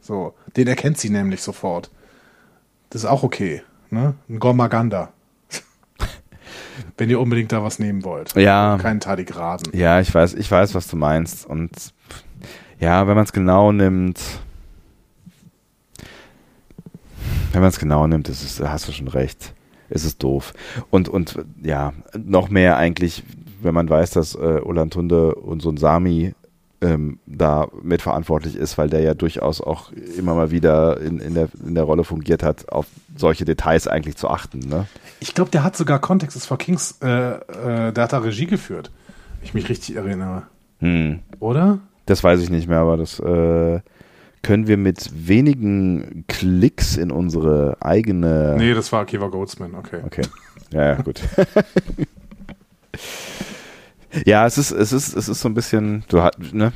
[0.00, 0.34] So.
[0.56, 1.90] Den erkennt sie nämlich sofort.
[2.90, 3.62] Das ist auch okay.
[3.90, 4.14] Ne?
[4.28, 5.12] Ein Gormaganda.
[6.96, 8.34] Wenn ihr unbedingt da was nehmen wollt.
[8.34, 8.78] Ja.
[8.80, 9.72] Keinen Tardigraden.
[9.76, 11.46] Ja, ich weiß, ich weiß, was du meinst.
[11.46, 11.70] Und
[12.80, 14.20] ja, wenn man es genau nimmt,
[17.52, 19.54] wenn man es genau nimmt, ist es, hast du schon recht.
[19.90, 20.52] Ist es doof.
[20.90, 23.22] Und, und ja, noch mehr eigentlich,
[23.62, 26.34] wenn man weiß, dass äh, Olantunde und so ein Sami
[26.80, 31.48] ähm, da mitverantwortlich ist, weil der ja durchaus auch immer mal wieder in, in, der,
[31.66, 32.86] in der Rolle fungiert hat, auf
[33.16, 34.60] solche Details eigentlich zu achten.
[34.60, 34.86] Ne?
[35.20, 38.46] Ich glaube, der hat sogar Context is for Kings, äh, äh, der hat da Regie
[38.46, 38.90] geführt.
[39.38, 40.44] Wenn ich mich richtig erinnere.
[40.80, 41.20] Hm.
[41.40, 41.78] Oder?
[42.06, 43.80] Das weiß ich nicht mehr, aber das äh,
[44.42, 48.54] können wir mit wenigen Klicks in unsere eigene.
[48.56, 50.00] Nee, das war Akiva Goldsman, okay.
[50.04, 50.22] Okay.
[50.70, 51.20] Ja, ja, gut.
[54.24, 56.72] ja, es ist, es ist, es ist so ein bisschen, du hast, ne?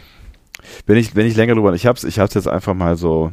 [0.86, 3.32] Wenn ich, wenn ich länger drüber, ich hab's, ich hab's jetzt einfach mal so.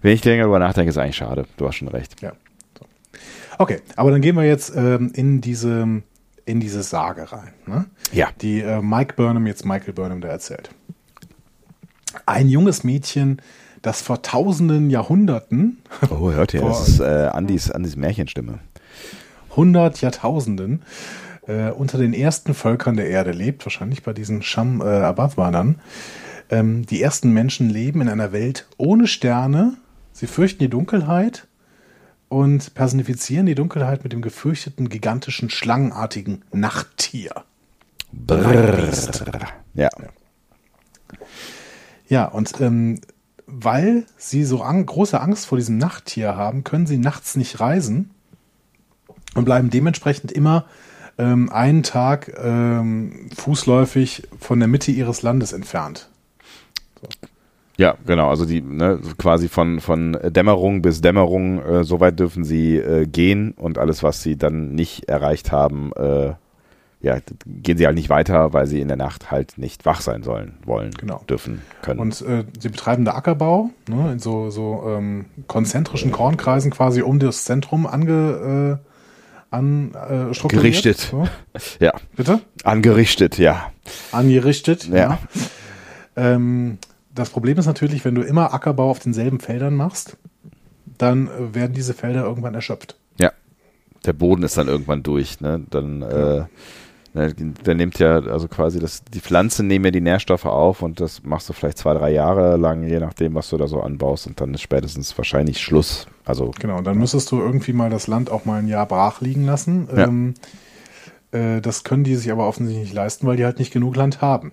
[0.00, 1.46] Wenn ich länger drüber nachdenke, ist eigentlich schade.
[1.56, 2.20] Du hast schon recht.
[2.22, 2.32] Ja.
[2.78, 2.86] So.
[3.58, 6.02] Okay, aber dann gehen wir jetzt ähm, in diese
[6.44, 7.86] in diese Sage rein, ne?
[8.12, 8.28] Ja.
[8.40, 10.70] die äh, Mike Burnham jetzt Michael Burnham da erzählt.
[12.24, 13.42] Ein junges Mädchen,
[13.82, 15.78] das vor tausenden Jahrhunderten,
[16.10, 18.60] Oh, hört ihr, das ist äh, Andis, Andis Märchenstimme.
[19.56, 20.82] hundert Jahrtausenden
[21.46, 25.80] äh, unter den ersten Völkern der Erde lebt, wahrscheinlich bei diesen Sham äh, Abadwanern.
[26.50, 29.76] Ähm, die ersten Menschen leben in einer Welt ohne Sterne.
[30.12, 31.46] Sie fürchten die Dunkelheit
[32.28, 37.44] und personifizieren die Dunkelheit mit dem gefürchteten, gigantischen, schlangenartigen Nachttier.
[38.12, 38.90] Brrr.
[39.74, 39.88] Ja.
[42.08, 43.00] Ja, und ähm,
[43.46, 48.10] weil sie so ang große Angst vor diesem Nachttier haben, können sie nachts nicht reisen
[49.34, 50.66] und bleiben dementsprechend immer
[51.18, 56.08] ähm, einen Tag ähm, fußläufig von der Mitte ihres Landes entfernt.
[57.78, 58.30] Ja, genau.
[58.30, 63.06] Also die ne, quasi von von Dämmerung bis Dämmerung, äh, so weit dürfen sie äh,
[63.06, 66.32] gehen und alles, was sie dann nicht erreicht haben, äh,
[67.02, 70.22] ja, gehen sie halt nicht weiter, weil sie in der Nacht halt nicht wach sein
[70.22, 71.22] sollen, wollen, Genau.
[71.28, 72.00] dürfen, können.
[72.00, 77.18] Und äh, sie betreiben da Ackerbau, ne, in so, so ähm, konzentrischen Kornkreisen quasi um
[77.18, 78.86] das Zentrum ange, äh,
[79.50, 80.48] an, äh.
[80.48, 80.98] Gerichtet.
[80.98, 81.26] So.
[81.80, 82.40] ja, Bitte?
[82.64, 83.72] angerichtet, ja.
[84.12, 84.86] Angerichtet.
[84.88, 85.18] Ja.
[86.16, 86.78] Ähm,
[87.14, 90.16] das Problem ist natürlich, wenn du immer Ackerbau auf denselben Feldern machst,
[90.98, 92.96] dann äh, werden diese Felder irgendwann erschöpft.
[93.18, 93.32] Ja.
[94.04, 95.64] Der Boden ist dann irgendwann durch, ne?
[95.70, 96.44] Dann, äh,
[97.16, 101.22] der nimmt ja, also quasi das, die Pflanzen nehmen ja die Nährstoffe auf und das
[101.22, 104.40] machst du vielleicht zwei, drei Jahre lang, je nachdem, was du da so anbaust und
[104.40, 106.06] dann ist spätestens wahrscheinlich Schluss.
[106.24, 109.20] Also, Genau, und dann müsstest du irgendwie mal das Land auch mal ein Jahr brach
[109.20, 109.88] liegen lassen.
[109.96, 110.04] Ja.
[110.04, 110.34] Ähm,
[111.32, 114.20] äh, das können die sich aber offensichtlich nicht leisten, weil die halt nicht genug Land
[114.20, 114.52] haben.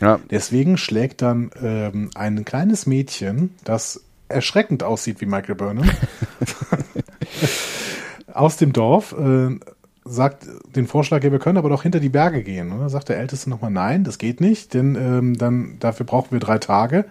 [0.00, 5.88] ja, Deswegen schlägt dann ähm, ein kleines Mädchen, das erschreckend aussieht wie Michael Burnham,
[8.32, 9.58] aus dem Dorf, äh,
[10.04, 12.72] sagt den Vorschlag, ja, wir können aber doch hinter die Berge gehen.
[12.72, 16.32] Und dann sagt der Älteste nochmal, nein, das geht nicht, denn ähm, dann dafür brauchen
[16.32, 17.06] wir drei Tage.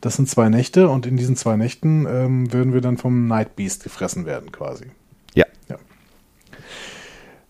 [0.00, 3.56] Das sind zwei Nächte und in diesen zwei Nächten ähm, würden wir dann vom Night
[3.56, 4.86] Beast gefressen werden, quasi.
[5.68, 5.76] ja.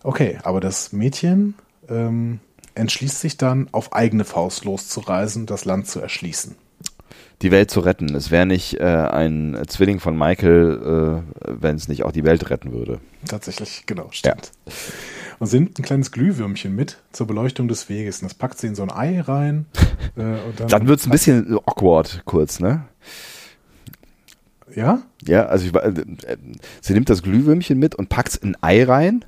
[0.01, 1.55] Okay, aber das Mädchen
[1.89, 2.39] ähm,
[2.73, 6.55] entschließt sich dann, auf eigene Faust loszureisen, das Land zu erschließen.
[7.41, 8.15] Die Welt zu retten.
[8.15, 12.49] Es wäre nicht äh, ein Zwilling von Michael, äh, wenn es nicht auch die Welt
[12.49, 12.99] retten würde.
[13.27, 14.51] Tatsächlich, genau, stimmt.
[15.39, 18.21] Und sie nimmt ein kleines Glühwürmchen mit zur Beleuchtung des Weges.
[18.21, 19.67] Und das packt sie in so ein Ei rein.
[20.15, 22.85] äh, und dann, Dann wird es ein bisschen awkward kurz, ne?
[24.75, 25.03] Ja?
[25.23, 26.37] Ja, also ich, äh, äh,
[26.81, 29.25] sie nimmt das Glühwürmchen mit und packt es in ein Ei rein.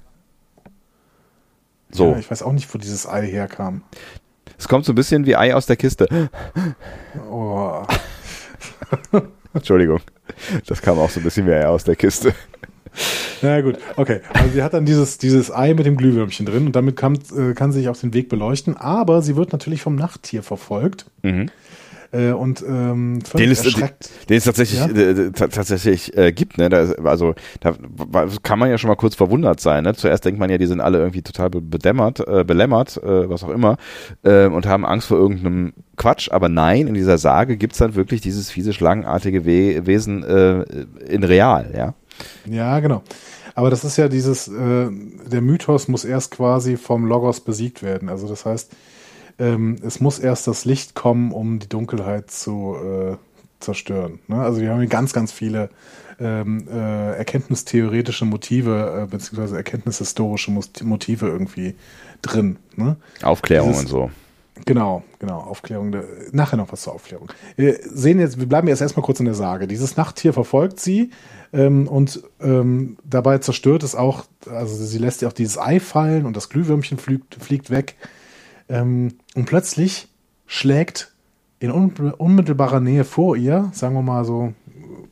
[1.92, 3.84] So, Ja, ich weiß auch nicht, wo dieses Ei herkam.
[4.60, 6.30] Es kommt so ein bisschen wie Ei aus der Kiste.
[7.32, 7.84] Oh.
[9.54, 10.02] Entschuldigung,
[10.68, 12.36] das kam auch so ein bisschen wie Ei aus der Kiste.
[13.42, 14.20] Na gut, okay.
[14.34, 17.54] Also sie hat dann dieses, dieses Ei mit dem Glühwürmchen drin und damit kann, äh,
[17.54, 18.76] kann sie sich auf den Weg beleuchten.
[18.76, 21.06] Aber sie wird natürlich vom Nachttier verfolgt.
[21.22, 21.50] Mhm.
[22.12, 24.10] Äh, und ähm, Den es, den, erschreckt.
[24.30, 24.88] den es tatsächlich, Ja?
[24.88, 26.68] äh, ta- tatsächlich äh, gibt, ne?
[26.70, 27.76] Da ist, also da
[28.42, 29.84] kann man ja schon mal kurz verwundert sein.
[29.84, 29.94] Ne?
[29.94, 33.44] Zuerst denkt man ja, die sind alle irgendwie total be- bedämmert, äh, belämmert, äh, was
[33.44, 33.78] auch immer,
[34.24, 36.32] äh, und haben Angst vor irgendeinem Quatsch.
[36.32, 40.62] Aber nein, in dieser Sage gibt's dann wirklich dieses fiese, schlangenartige We Wesen äh,
[41.08, 41.94] in real, ja.
[42.46, 43.04] Ja, genau.
[43.54, 44.88] Aber das ist ja dieses, äh,
[45.32, 48.10] der Mythos muss erst quasi vom Logos besiegt werden.
[48.10, 48.72] Also das heißt,
[49.40, 53.18] ähm, es muss erst das Licht kommen, um die Dunkelheit zu äh,
[53.60, 54.20] zerstören.
[54.28, 54.42] Ne?
[54.42, 55.70] Also wir haben hier ganz, ganz viele
[56.20, 61.76] ähm, äh, erkenntnistheoretische Motive, äh, beziehungsweise erkenntnishistorische Motive irgendwie
[62.22, 62.58] drin.
[62.76, 62.98] Ne?
[63.24, 64.12] Aufklärung Dieses- und so.
[64.66, 65.96] Genau, genau, Aufklärung.
[66.34, 67.32] Nachher noch was zur Aufklärung.
[67.56, 69.68] Wir sehen jetzt, wir bleiben jetzt erstmal kurz in der Sage.
[69.68, 71.12] Dieses Nachttier verfolgt sie
[71.54, 76.26] ähm, und ähm, dabei zerstört es auch, also sie lässt ja auch dieses Ei fallen
[76.26, 77.96] und das Glühwürmchen fliegt, fliegt weg.
[78.70, 80.08] Ähm, und plötzlich
[80.46, 81.12] schlägt
[81.60, 84.54] in un unmittelbarer Nähe vor ihr, sagen wir mal so,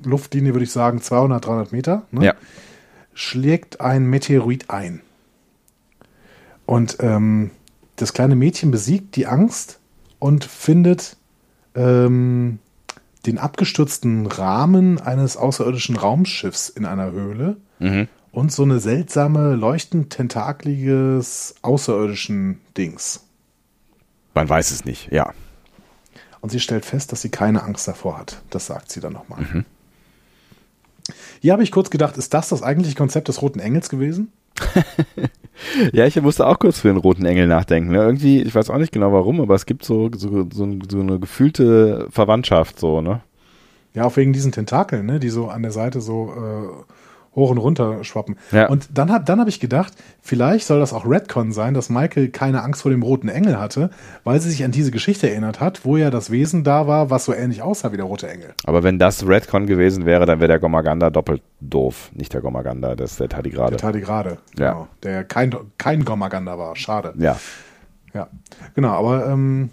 [0.04, 2.26] Luftlinie würde ich sagen 200, 300 Meter, ne?
[2.26, 2.34] Ja.
[3.14, 5.02] schlägt ein Meteorit ein.
[6.66, 7.52] Und ähm,
[7.96, 9.80] das kleine Mädchen besiegt die Angst
[10.20, 11.18] und findet
[11.76, 12.60] ähm,
[13.26, 18.08] den abgestürzten Rahmen eines außerirdischen Raumschiffs in einer Höhle Mhm.
[18.32, 23.27] und so eine seltsame, leuchtend tentakliges außerirdischen Dings.
[24.38, 25.34] Man weiß es nicht, ja.
[26.42, 28.42] Und sie stellt fest, dass sie keine Angst davor hat.
[28.52, 29.66] Das sagt sie dann nochmal.
[31.40, 34.32] Hier habe ich kurz gedacht, ist das das eigentliche Konzept des Roten Engels gewesen?
[35.92, 37.92] Ja, ich musste auch kurz für den roten Engel nachdenken.
[37.92, 37.98] Ne?
[37.98, 41.18] Irgendwie, ich weiß auch nicht genau warum, aber es gibt so, so, so, so eine
[41.18, 43.22] gefühlte Verwandtschaft, so, ne?
[43.96, 46.94] Ja, auch wegen diesen Tentakeln, ne, die so an der Seite so äh,
[47.38, 48.36] hoch und runter schwappen.
[48.52, 48.68] Ja.
[48.68, 52.30] Und dann habe dann hab ich gedacht, vielleicht soll das auch Redcon sein, dass Michael
[52.30, 53.92] keine Angst vor dem roten Engel hatte,
[54.26, 57.26] weil sie sich an diese Geschichte erinnert hat, wo ja das Wesen da war, was
[57.26, 58.54] so ähnlich aussah wie der rote Engel.
[58.66, 62.10] Aber wenn das Redcon gewesen wäre, dann wäre der Gomaganda doppelt doof.
[62.14, 63.72] Nicht der Gomaganda, das ist der Tardigrade.
[63.72, 64.38] Der Tardigrade.
[64.58, 64.72] Ja.
[64.72, 66.76] Genau, der kein, kein Gomaganda war.
[66.76, 67.14] Schade.
[67.18, 67.38] Ja.
[68.14, 68.30] Ja,
[68.74, 69.70] genau, aber ähm,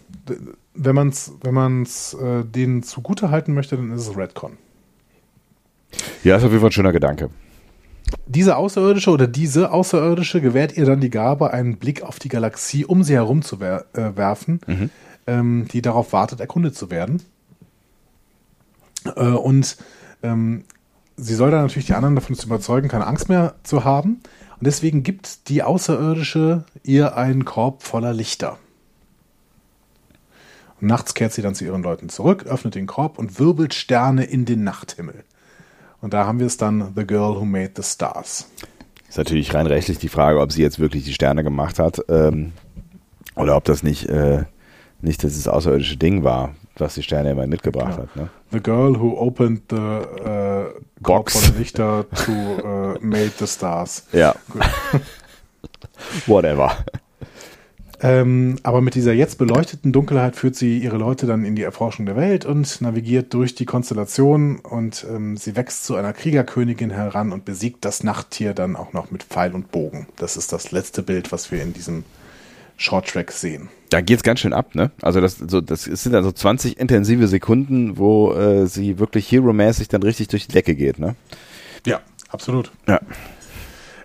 [0.75, 4.59] wenn man es wenn man's, äh, denen zugute halten möchte, dann ist es Redcon.
[6.25, 7.31] Ja, ist auf jeden Fall ein schöner Gedanke.
[8.27, 12.85] Diese Außerirdische oder diese Außerirdische gewährt ihr dann die Gabe, einen Blick auf die Galaxie
[12.85, 14.61] um sie herum zu wer äh, werfen,
[15.27, 17.23] ähm, die darauf wartet, erkundet zu werden.
[19.17, 19.77] Äh, und
[20.23, 20.65] ähm,
[21.17, 24.21] sie soll dann natürlich die anderen davon zu überzeugen, keine Angst mehr zu haben.
[24.59, 28.59] Und deswegen gibt die Außerirdische ihr einen Korb voller Lichter.
[30.81, 34.25] Und nachts kehrt sie dann zu ihren Leuten zurück, öffnet den Korb und wirbelt Sterne
[34.25, 35.25] in den Nachthimmel.
[36.05, 38.47] Und da haben wir es dann The Girl Who Made the Stars.
[39.09, 42.53] Ist natürlich rein rechtlich die Frage, ob sie jetzt wirklich die Sterne gemacht hat ähm,
[43.37, 44.45] oder ob das nicht, äh,
[45.01, 48.03] nicht dieses außerirdische Ding war, was die Sterne immer mitgebracht Genau.
[48.03, 48.17] hat.
[48.17, 48.29] Ne?
[48.53, 50.67] The Girl Who Opened the äh,
[51.01, 51.39] Box.
[51.39, 54.07] voller Lichter to äh, Made the Stars.
[54.13, 54.35] Ja.
[56.27, 56.71] Whatever.
[58.05, 62.05] Ähm, aber mit dieser jetzt beleuchteten Dunkelheit führt sie ihre Leute dann in die Erforschung
[62.05, 67.33] der Welt und navigiert durch die Konstellation und ähm, sie wächst zu einer Kriegerkönigin heran
[67.33, 70.07] und besiegt das Nachttier dann auch noch mit Pfeil und Bogen.
[70.17, 72.05] Das ist das letzte Bild, was wir in diesem
[72.77, 73.71] Shorttrack sehen.
[73.89, 74.91] Da geht's ganz schön ab, ne?
[75.01, 80.03] Also das, so, das sind also 20 intensive Sekunden, wo äh, sie wirklich hero-mäßig dann
[80.03, 81.17] richtig durch die Decke geht, ne?
[81.87, 82.71] Ja, absolut.
[82.87, 83.01] Ja.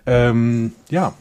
[0.06, 1.12] Ähm, ja.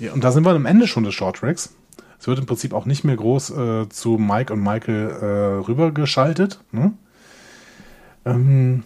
[0.00, 1.70] ja, und da sind wir am Ende schon des Shorttracks.
[2.18, 6.60] Es wird im Prinzip auch nicht mehr groß äh, zu Mike und Michael äh, rübergeschaltet.
[6.72, 6.92] Ne?
[8.24, 8.84] Ähm,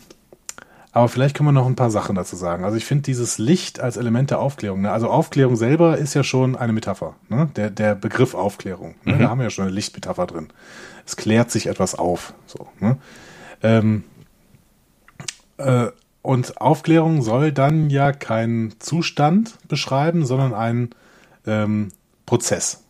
[0.92, 2.64] aber vielleicht können wir noch ein paar Sachen dazu sagen.
[2.64, 4.90] Also ich finde dieses Licht als Element der Aufklärung, ne?
[4.90, 7.48] also Aufklärung selber ist ja schon eine Metapher, ne?
[7.54, 8.96] der, der Begriff Aufklärung.
[9.04, 9.18] Ne?
[9.18, 10.48] Da haben wir ja schon eine Lichtmetapher drin.
[11.06, 12.34] Es klärt sich etwas auf.
[12.46, 12.98] So, ne?
[13.62, 14.02] ähm,
[15.58, 15.88] äh,
[16.22, 20.90] und Aufklärung soll dann ja keinen Zustand beschreiben, sondern einen
[21.46, 21.88] ähm,
[22.26, 22.82] Prozess.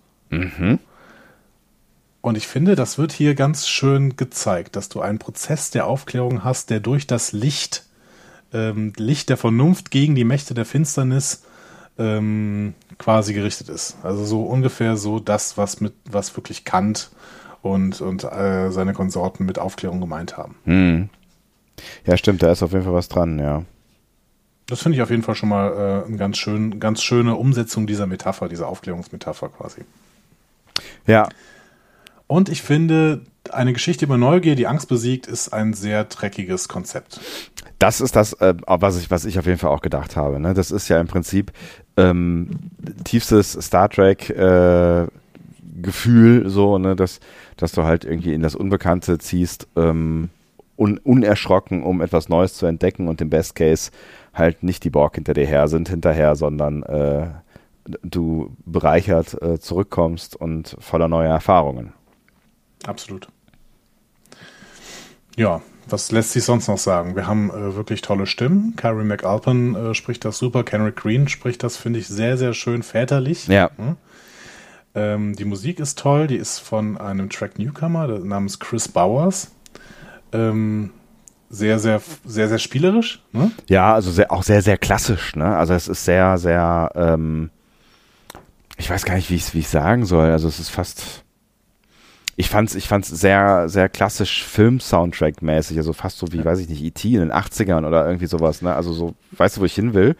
[2.20, 6.44] Und ich finde, das wird hier ganz schön gezeigt, dass du einen Prozess der Aufklärung
[6.44, 7.86] hast, der durch das Licht,
[8.52, 11.44] ähm, Licht der Vernunft gegen die Mächte der Finsternis
[11.98, 13.96] ähm, quasi gerichtet ist.
[14.02, 17.10] Also so ungefähr so das, was mit, was wirklich Kant
[17.62, 20.56] und, und äh, seine Konsorten mit Aufklärung gemeint haben.
[20.64, 21.08] Hm.
[22.06, 23.64] Ja, stimmt, da ist auf jeden Fall was dran, ja.
[24.66, 27.86] Das finde ich auf jeden Fall schon mal äh, eine ganz, schön, ganz schöne Umsetzung
[27.86, 29.82] dieser Metapher, dieser Aufklärungsmetapher quasi.
[31.06, 31.28] Ja,
[32.26, 37.20] Und ich finde, eine Geschichte über Neugier, die Angst besiegt, ist ein sehr dreckiges Konzept.
[37.78, 40.38] das ist das, äh, was, ich, was ich auf jeden Fall auch gedacht habe.
[40.38, 40.54] Ne?
[40.54, 41.52] Das ist ja im Prinzip
[41.96, 42.50] ähm,
[43.04, 45.06] tiefstes Star Trek äh,
[45.82, 47.20] Gefühl, so, ne, dass,
[47.56, 50.28] dass du halt irgendwie in das Unbekannte ziehst, ähm,
[50.76, 53.90] un, unerschrocken, um etwas Neues zu entdecken und im Best Case
[54.34, 57.28] halt nicht die Borg hinter dir her sind hinterher, sondern äh,
[58.02, 61.92] du bereichert äh, zurückkommst und voller neuer Erfahrungen.
[62.86, 63.28] Absolut.
[65.36, 67.16] Ja, was lässt sich sonst noch sagen?
[67.16, 68.74] Wir haben äh, wirklich tolle Stimmen.
[68.76, 70.64] Carrie McAlpin äh, spricht das super.
[70.64, 73.48] Kenrick Green spricht das, finde ich, sehr, sehr schön väterlich.
[73.48, 73.70] Ja.
[74.94, 76.26] Ähm, die Musik ist toll.
[76.26, 79.50] Die ist von einem Track Newcomer namens Chris Bowers.
[80.32, 80.90] Ähm,
[81.48, 83.22] sehr, sehr, sehr, sehr spielerisch.
[83.32, 83.50] Ne?
[83.68, 85.56] Ja, also sehr, auch sehr, sehr klassisch, ne?
[85.56, 87.50] Also es ist sehr, sehr, ähm,
[88.80, 90.30] ich weiß gar nicht, wie ich es wie ich sagen soll.
[90.30, 91.22] Also es ist fast,
[92.36, 96.82] ich fand's, ich fand's sehr, sehr klassisch Film-Soundtrack-mäßig, also fast so wie, weiß ich nicht,
[96.82, 97.08] E.T.
[97.08, 98.74] in den 80ern oder irgendwie sowas, ne?
[98.74, 100.16] Also so, weißt du, wo ich hin will?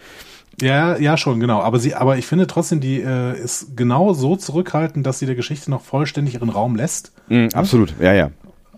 [0.61, 1.62] Ja, ja, schon, genau.
[1.62, 5.37] Aber sie, aber ich finde trotzdem, die äh, ist genau so zurückhaltend, dass sie der
[5.37, 7.12] Geschichte noch vollständig ihren Raum lässt.
[7.29, 8.31] Mhm, absolut, ja, ja.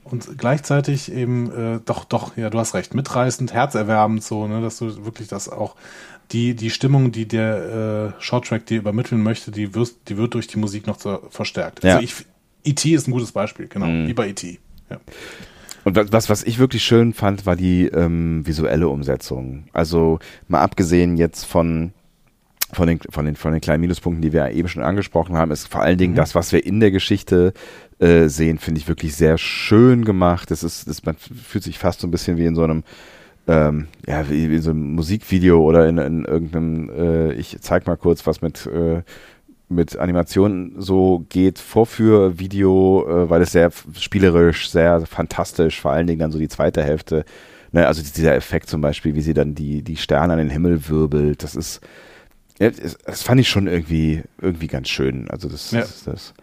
[0.05, 4.79] Und gleichzeitig eben, äh, doch, doch, ja, du hast recht, mitreißend, herzerwärmend, so, ne, dass
[4.79, 5.75] du wirklich das auch,
[6.31, 10.47] die, die Stimmung, die der äh, Shorttrack dir übermitteln möchte, die, wirst, die wird durch
[10.47, 11.85] die Musik noch so verstärkt.
[11.85, 11.97] Ja.
[11.97, 12.15] Also ich,
[12.65, 12.91] E.T.
[12.95, 14.59] ist ein gutes Beispiel, genau, wie bei E.T.
[14.89, 15.01] Ja.
[15.85, 19.65] Und was- was, ich wirklich schön fand, war die ähm, visuelle Umsetzung.
[19.73, 21.93] Also mal abgesehen jetzt von
[22.75, 25.67] von den, von den, von den kleinen Minuspunkten, die wir eben schon angesprochen haben, ist
[25.67, 27.53] vor allen Dingen das, was wir in der Geschichte
[27.99, 30.51] äh, sehen, finde ich wirklich sehr schön gemacht.
[30.51, 32.83] Das ist, das, man fühlt sich fast so ein bisschen wie in so einem,
[33.49, 37.87] ähm, ja, wie, wie in so einem Musikvideo oder in, in irgendeinem, äh, ich zeig
[37.87, 39.03] mal kurz, was mit, äh,
[39.69, 46.21] mit Animationen so geht, Vorführvideo, äh, weil es sehr spielerisch, sehr fantastisch, vor allen Dingen
[46.21, 47.25] dann so die zweite Hälfte,
[47.73, 50.89] ne, also dieser Effekt zum Beispiel, wie sie dann die, die Sterne an den Himmel
[50.89, 51.81] wirbelt, das ist,
[52.59, 55.29] das fand ich schon irgendwie, irgendwie ganz schön.
[55.31, 55.81] Also das, Ja.
[55.81, 56.35] das, das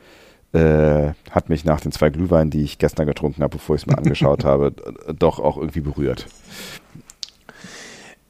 [0.54, 3.88] äh, hat mich nach den zwei Glühweinen, die ich gestern getrunken habe, bevor ich es
[3.88, 4.74] mir angeschaut habe,
[5.18, 6.28] doch auch irgendwie berührt.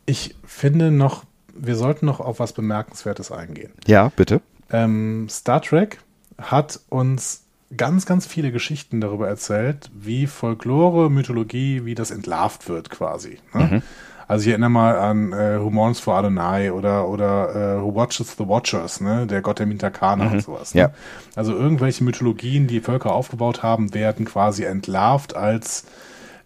[0.06, 3.72] Ich finde noch, wir sollten noch auf was Bemerkenswertes eingehen.
[3.86, 4.42] Ja, bitte.
[4.72, 6.00] Ähm, Star Trek
[6.38, 7.44] hat uns
[7.76, 13.38] ganz, ganz viele Geschichten darüber erzählt, wie Folklore, Mythologie, wie das entlarvt wird quasi.
[13.54, 13.84] Ne?
[14.30, 18.36] Also ich erinnere mal an äh, Who Mourns for Adonai oder, oder äh, Who Watches
[18.38, 19.26] the Watchers, ne?
[19.26, 20.76] der Gott der Mintakana und sowas.
[20.76, 20.82] Ne?
[20.82, 20.92] Ja.
[21.36, 25.86] Also irgendwelche Mythologien, die Völker aufgebaut haben, werden quasi entlarvt als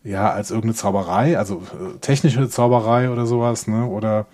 [0.05, 3.85] ja, als irgendeine Zauberei, also äh, technische Zauberei oder sowas, ne?
[3.85, 4.27] Oder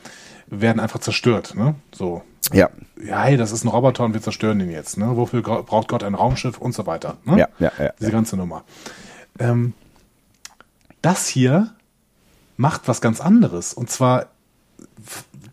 [0.48, 1.54] werden einfach zerstört.
[1.56, 1.76] Ne?
[1.92, 2.24] So.
[2.52, 2.70] Ja.
[3.04, 4.98] Ja, hey, das ist ein Roboter und wir zerstören den jetzt.
[4.98, 5.16] Ne?
[5.16, 7.18] Wofür braucht Gott ein Raumschiff und so weiter.
[7.24, 7.38] Ne?
[7.38, 7.94] Ja, ja, ja.
[8.00, 8.64] Diese ganze Nummer.
[9.40, 9.74] Ähm,
[11.02, 11.72] das hier
[12.60, 13.74] macht was ganz anderes.
[13.74, 14.28] Und zwar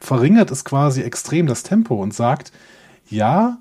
[0.01, 2.51] verringert es quasi extrem das Tempo und sagt,
[3.09, 3.59] ja,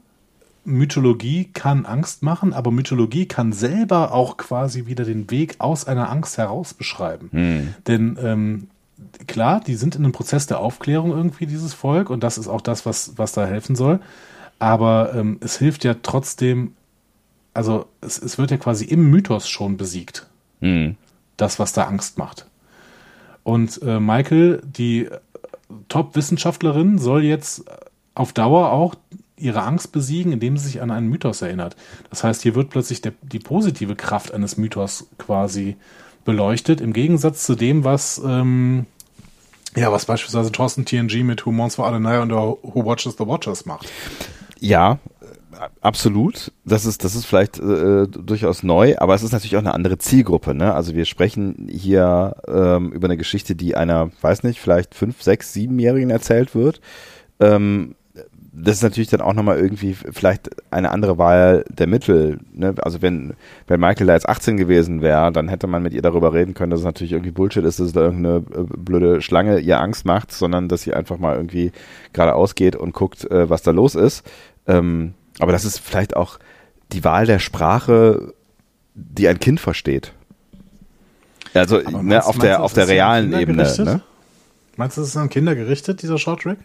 [0.64, 6.10] Mythologie kann Angst machen, aber Mythologie kann selber auch quasi wieder den Weg aus einer
[6.10, 7.76] Angst heraus beschreiben.
[7.88, 8.68] Denn ähm,
[9.28, 12.62] klar, die sind in einem Prozess der Aufklärung irgendwie, dieses Volk, und das ist auch
[12.62, 14.00] das, was, was da helfen soll.
[14.58, 16.74] Aber ähm, es hilft ja trotzdem,
[17.54, 20.26] also es, es wird ja quasi im Mythos schon besiegt,
[20.62, 20.96] Mhm.
[21.38, 22.48] das, was da Angst macht.
[23.46, 25.20] Und äh, Michael, die äh,
[25.88, 27.64] Top-Wissenschaftlerin, soll jetzt
[28.16, 28.96] auf Dauer auch
[29.38, 31.76] ihre Angst besiegen, indem sie sich an einen Mythos erinnert.
[32.10, 35.78] Das heißt, hier wird plötzlich der, die positive Kraft eines Mythos quasi
[36.24, 38.88] beleuchtet, im Gegensatz zu dem, was ähm,
[39.76, 43.66] ja, was beispielsweise Thorsten TNG mit Who Mourns for Adonai und Who Watches the Watchers
[43.66, 43.92] macht.
[44.60, 44.98] Ja,
[45.82, 46.52] absolut.
[46.66, 49.98] Das ist, das ist vielleicht äh, durchaus neu, aber es ist natürlich auch eine andere
[49.98, 50.54] Zielgruppe.
[50.54, 50.74] Ne?
[50.74, 55.54] Also wir sprechen hier ähm, über eine Geschichte, die einer, weiß nicht, vielleicht fünf, sechs,
[55.54, 56.82] siebenjährigen erzählt wird.
[57.40, 57.96] Ähm,
[58.58, 62.40] das ist natürlich dann auch nochmal irgendwie vielleicht eine andere Wahl der Mittel.
[62.54, 62.74] Ne?
[62.82, 63.34] Also wenn,
[63.68, 66.72] wenn Michael da jetzt 18 gewesen wäre, dann hätte man mit ihr darüber reden können,
[66.72, 70.32] dass es natürlich irgendwie Bullshit ist, dass da irgendeine äh, blöde Schlange ihr Angst macht,
[70.32, 71.72] sondern dass sie einfach mal irgendwie
[72.14, 74.24] geradeaus geht und guckt, äh, was da los ist.
[74.68, 76.40] Ähm, aber das ist vielleicht auch
[76.92, 78.34] die Wahl der Sprache,
[78.94, 80.14] die ein Kind versteht.
[81.54, 83.64] Also ne, meinst- auf meinst der auf der realen Ebene.
[83.78, 84.02] Ne?
[84.78, 86.58] Meinst du, das ist an Kinder gerichtet, dieser Shorttrack?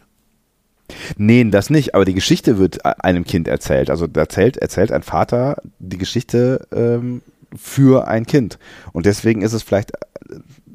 [1.16, 3.91] Nee, das nicht, aber die Geschichte wird einem Kind erzählt.
[3.91, 7.23] Also da erzählt, erzählt ein Vater die Geschichte ähm,
[7.57, 8.59] für ein Kind.
[8.93, 9.93] Und deswegen ist es vielleicht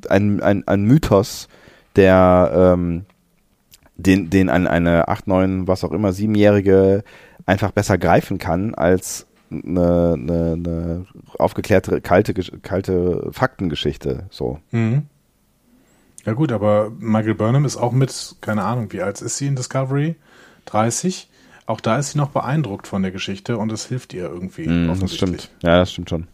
[0.10, 1.50] ein, ein, ein Mythos,
[1.98, 3.06] der ähm,
[3.98, 7.04] den, den ein, eine acht, neun, was auch immer, siebenjährige
[7.46, 11.06] einfach besser greifen kann als eine, eine, eine
[11.38, 14.26] aufgeklärte, kalte, kalte Faktengeschichte.
[14.30, 14.60] So.
[14.72, 15.04] Mhm.
[16.26, 19.56] Ja gut, aber Michael Burnham ist auch mit, keine Ahnung, wie alt ist sie in
[19.56, 20.16] Discovery?
[20.66, 21.30] 30.
[21.68, 24.68] Auch da ist sie noch beeindruckt von der Geschichte und es hilft ihr irgendwie.
[24.68, 25.50] Mm, das stimmt.
[25.62, 26.28] Ja, das stimmt schon.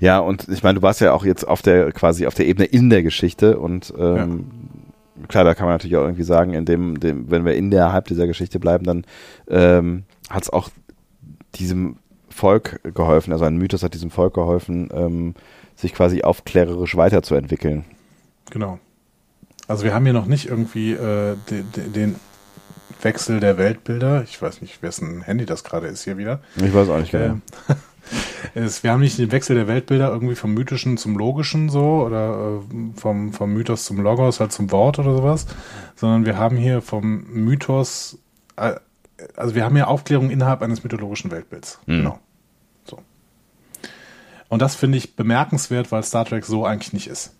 [0.00, 2.66] Ja, und ich meine, du warst ja auch jetzt auf der quasi auf der Ebene
[2.66, 4.46] in der Geschichte und ähm,
[5.28, 8.26] klar, da kann man natürlich auch irgendwie sagen, in dem, dem wenn wir innerhalb dieser
[8.26, 9.04] Geschichte bleiben, dann
[9.48, 10.70] ähm, hat es auch
[11.54, 11.96] diesem
[12.28, 15.34] Volk geholfen, also ein Mythos hat diesem Volk geholfen, ähm,
[15.76, 17.84] sich quasi aufklärerisch weiterzuentwickeln.
[18.50, 18.78] Genau.
[19.68, 22.16] Also wir haben hier noch nicht irgendwie äh, de, de, den
[23.02, 24.22] Wechsel der Weltbilder.
[24.22, 26.40] Ich weiß nicht, wessen Handy das gerade ist hier wieder.
[26.56, 27.24] Ich weiß auch nicht genau.
[27.24, 27.42] Ähm,
[28.54, 32.60] es, wir haben nicht den Wechsel der Weltbilder irgendwie vom Mythischen zum Logischen so oder
[32.60, 35.46] äh, vom, vom Mythos zum Logos, halt zum Wort oder sowas,
[35.94, 38.18] sondern wir haben hier vom Mythos,
[38.56, 38.74] äh,
[39.36, 41.80] also wir haben hier Aufklärung innerhalb eines mythologischen Weltbilds.
[41.86, 41.98] Mhm.
[41.98, 42.18] Genau.
[42.84, 42.98] So.
[44.48, 47.34] Und das finde ich bemerkenswert, weil Star Trek so eigentlich nicht ist.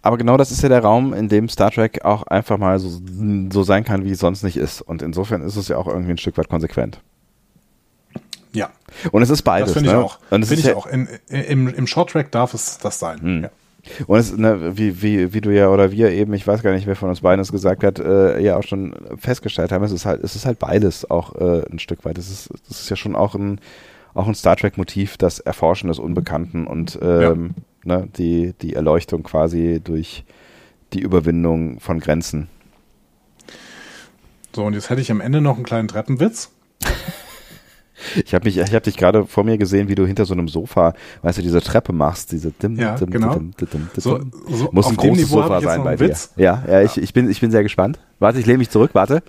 [0.00, 3.00] Aber genau das ist ja der Raum, in dem Star Trek auch einfach mal so,
[3.52, 4.80] so sein kann, wie es sonst nicht ist.
[4.80, 7.00] Und insofern ist es ja auch irgendwie ein Stück weit konsequent.
[8.56, 8.70] Ja,
[9.12, 9.68] Und es ist beides.
[9.68, 10.02] das finde ich ne?
[10.02, 10.18] auch.
[10.28, 10.86] Finde ich ja, auch.
[10.86, 13.20] In, im Im Short Track darf es das sein.
[13.20, 13.42] Hm.
[13.44, 13.50] Ja.
[14.06, 16.86] Und es, ne, wie, wie, wie du ja oder wir eben, ich weiß gar nicht,
[16.86, 20.06] wer von uns beiden es gesagt hat, äh, ja auch schon festgestellt haben, es ist
[20.06, 22.18] halt, es ist halt beides auch äh, ein Stück weit.
[22.18, 23.60] Es ist, das ist ja schon auch ein,
[24.14, 27.54] auch ein Star Trek-Motiv, das Erforschen des Unbekannten und ähm,
[27.84, 30.24] ne, die, die Erleuchtung quasi durch
[30.92, 32.48] die Überwindung von Grenzen.
[34.54, 36.50] So, und jetzt hätte ich am Ende noch einen kleinen Treppenwitz.
[38.14, 40.48] Ich habe mich, ich habe dich gerade vor mir gesehen, wie du hinter so einem
[40.48, 43.34] Sofa, weißt du, diese Treppe machst, diese dim, Ja, dim, genau.
[43.34, 46.08] dim, dim, dim, dim, So, so Muss ein großes Sofa sein bei dir.
[46.08, 46.32] Witz.
[46.36, 47.98] Ja, ja, ich, ich, bin, ich bin sehr gespannt.
[48.18, 49.22] Warte, ich lehne mich zurück, warte.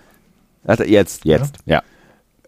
[0.64, 1.58] Warte, jetzt, jetzt.
[1.66, 1.82] Ja.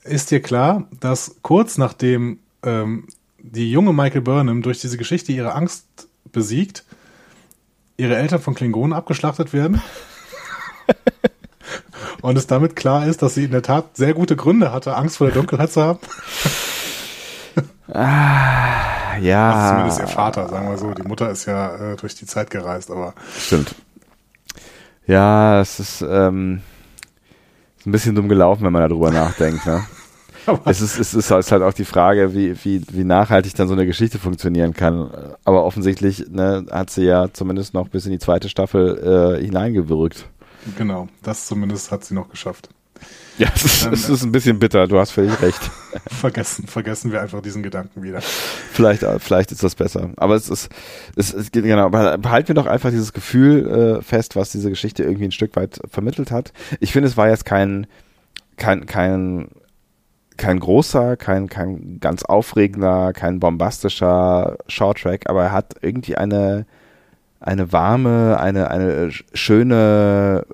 [0.03, 3.05] Ist dir klar, dass kurz nachdem ähm,
[3.41, 5.86] die junge Michael Burnham durch diese Geschichte ihre Angst
[6.32, 6.84] besiegt,
[7.97, 9.82] ihre Eltern von Klingonen abgeschlachtet werden?
[12.22, 15.17] Und es damit klar ist, dass sie in der Tat sehr gute Gründe hatte, Angst
[15.17, 15.99] vor der Dunkelheit zu haben.
[19.22, 19.51] Ja.
[19.51, 20.93] Also zumindest ihr Vater, sagen wir so.
[20.93, 23.76] Die Mutter ist ja äh, durch die Zeit gereist, aber Stimmt.
[25.07, 26.61] Ja, es ist, ähm,
[27.78, 29.65] ist ein bisschen dumm gelaufen, wenn man darüber nachdenkt.
[29.65, 29.84] Ne?
[30.65, 33.86] es ist, es ist halt auch die Frage, wie, wie, wie nachhaltig dann so eine
[33.86, 35.09] Geschichte funktionieren kann.
[35.43, 40.28] Aber offensichtlich ne, hat sie ja zumindest noch bis in die zweite Staffel äh, hineingewirkt.
[40.78, 42.70] Genau, das zumindest hat sie noch geschafft.
[43.38, 45.60] Ja, es ist, es ist ein bisschen bitter, du hast völlig recht.
[46.10, 48.20] vergessen, vergessen wir einfach diesen Gedanken wieder.
[48.22, 50.10] Vielleicht, vielleicht ist das besser.
[50.18, 50.70] Aber es ist,
[51.16, 55.26] es ist genau, behalten wir doch einfach dieses Gefühl äh, fest, was diese Geschichte irgendwie
[55.26, 56.51] ein Stück weit vermittelt hat.
[56.82, 57.88] Ich finde, es war jetzt kein,
[58.57, 59.47] kein, kein,
[60.36, 66.66] kein großer, kein, kein ganz aufregender, kein bombastischer Shorttrack, aber er hat irgendwie eine,
[67.40, 70.46] eine warme, eine, eine schöne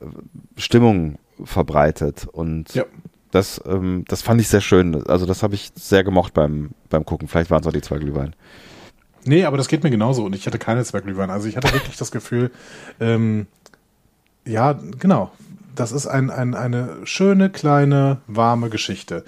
[0.58, 2.28] Stimmung verbreitet.
[2.32, 2.84] Und ja.
[3.32, 5.06] das, ähm, das fand ich sehr schön.
[5.08, 7.28] Also das habe ich sehr gemocht beim, beim Gucken.
[7.28, 8.36] Vielleicht waren es auch die zwei Glühwein.
[9.26, 11.32] Nee, aber das geht mir genauso und ich hatte keine zwei Glühwein.
[11.32, 12.52] Also ich hatte wirklich das Gefühl,
[13.00, 13.48] ähm,
[14.46, 15.32] ja, genau.
[15.74, 19.26] Das ist ein, ein, eine schöne, kleine, warme Geschichte.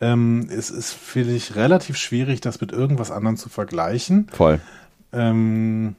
[0.00, 4.28] Ähm, es ist, finde ich, relativ schwierig, das mit irgendwas anderem zu vergleichen.
[4.32, 4.60] Voll.
[5.12, 5.96] Ähm,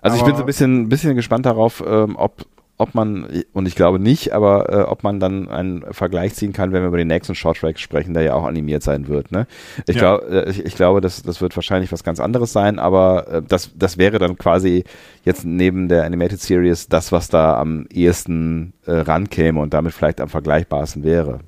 [0.00, 2.46] also ich bin so ein bisschen, bisschen gespannt darauf, ähm, ob,
[2.78, 6.72] ob man, und ich glaube nicht, aber äh, ob man dann einen Vergleich ziehen kann,
[6.72, 9.32] wenn wir über den nächsten Shorttrack sprechen, der ja auch animiert sein wird.
[9.32, 9.46] Ne?
[9.86, 10.16] Ich, ja.
[10.16, 13.42] glaub, äh, ich, ich, glaube, das, das wird wahrscheinlich was ganz anderes sein, aber äh,
[13.46, 14.84] das, das wäre dann quasi
[15.24, 20.20] jetzt neben der Animated Series das, was da am ehesten äh, rankäme und damit vielleicht
[20.20, 21.40] am vergleichbarsten wäre.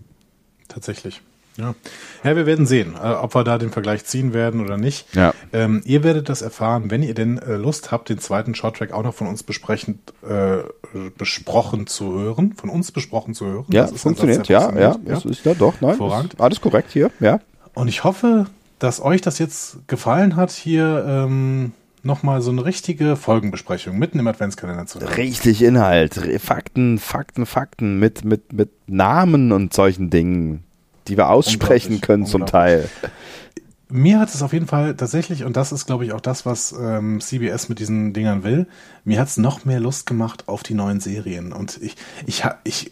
[0.68, 1.22] Tatsächlich.
[1.56, 1.74] Ja.
[2.24, 5.14] ja, wir werden sehen, äh, ob wir da den Vergleich ziehen werden oder nicht.
[5.14, 5.34] Ja.
[5.52, 9.02] Ähm, ihr werdet das erfahren, wenn ihr denn äh, Lust habt, den zweiten Shorttrack auch
[9.02, 10.58] noch von uns besprechen, äh,
[11.18, 13.66] besprochen zu hören, von uns besprochen zu hören.
[13.68, 14.98] Ja, funktioniert, ja, funktioniert.
[15.04, 15.98] ja, ja, das ist ja doch, nein,
[16.38, 17.40] alles korrekt hier, ja.
[17.74, 18.46] Und ich hoffe,
[18.78, 21.72] dass euch das jetzt gefallen hat, hier ähm,
[22.02, 25.08] nochmal so eine richtige Folgenbesprechung mitten im Adventskalender zu haben.
[25.14, 30.64] Richtig Inhalt, Fakten, Fakten, Fakten mit, mit, mit Namen und solchen Dingen
[31.08, 32.88] die wir aussprechen können zum Teil.
[33.88, 36.72] Mir hat es auf jeden Fall tatsächlich, und das ist, glaube ich, auch das, was
[36.72, 38.66] ähm, CBS mit diesen Dingern will,
[39.04, 41.52] mir hat es noch mehr Lust gemacht auf die neuen Serien.
[41.52, 42.90] Und ich, ich, ich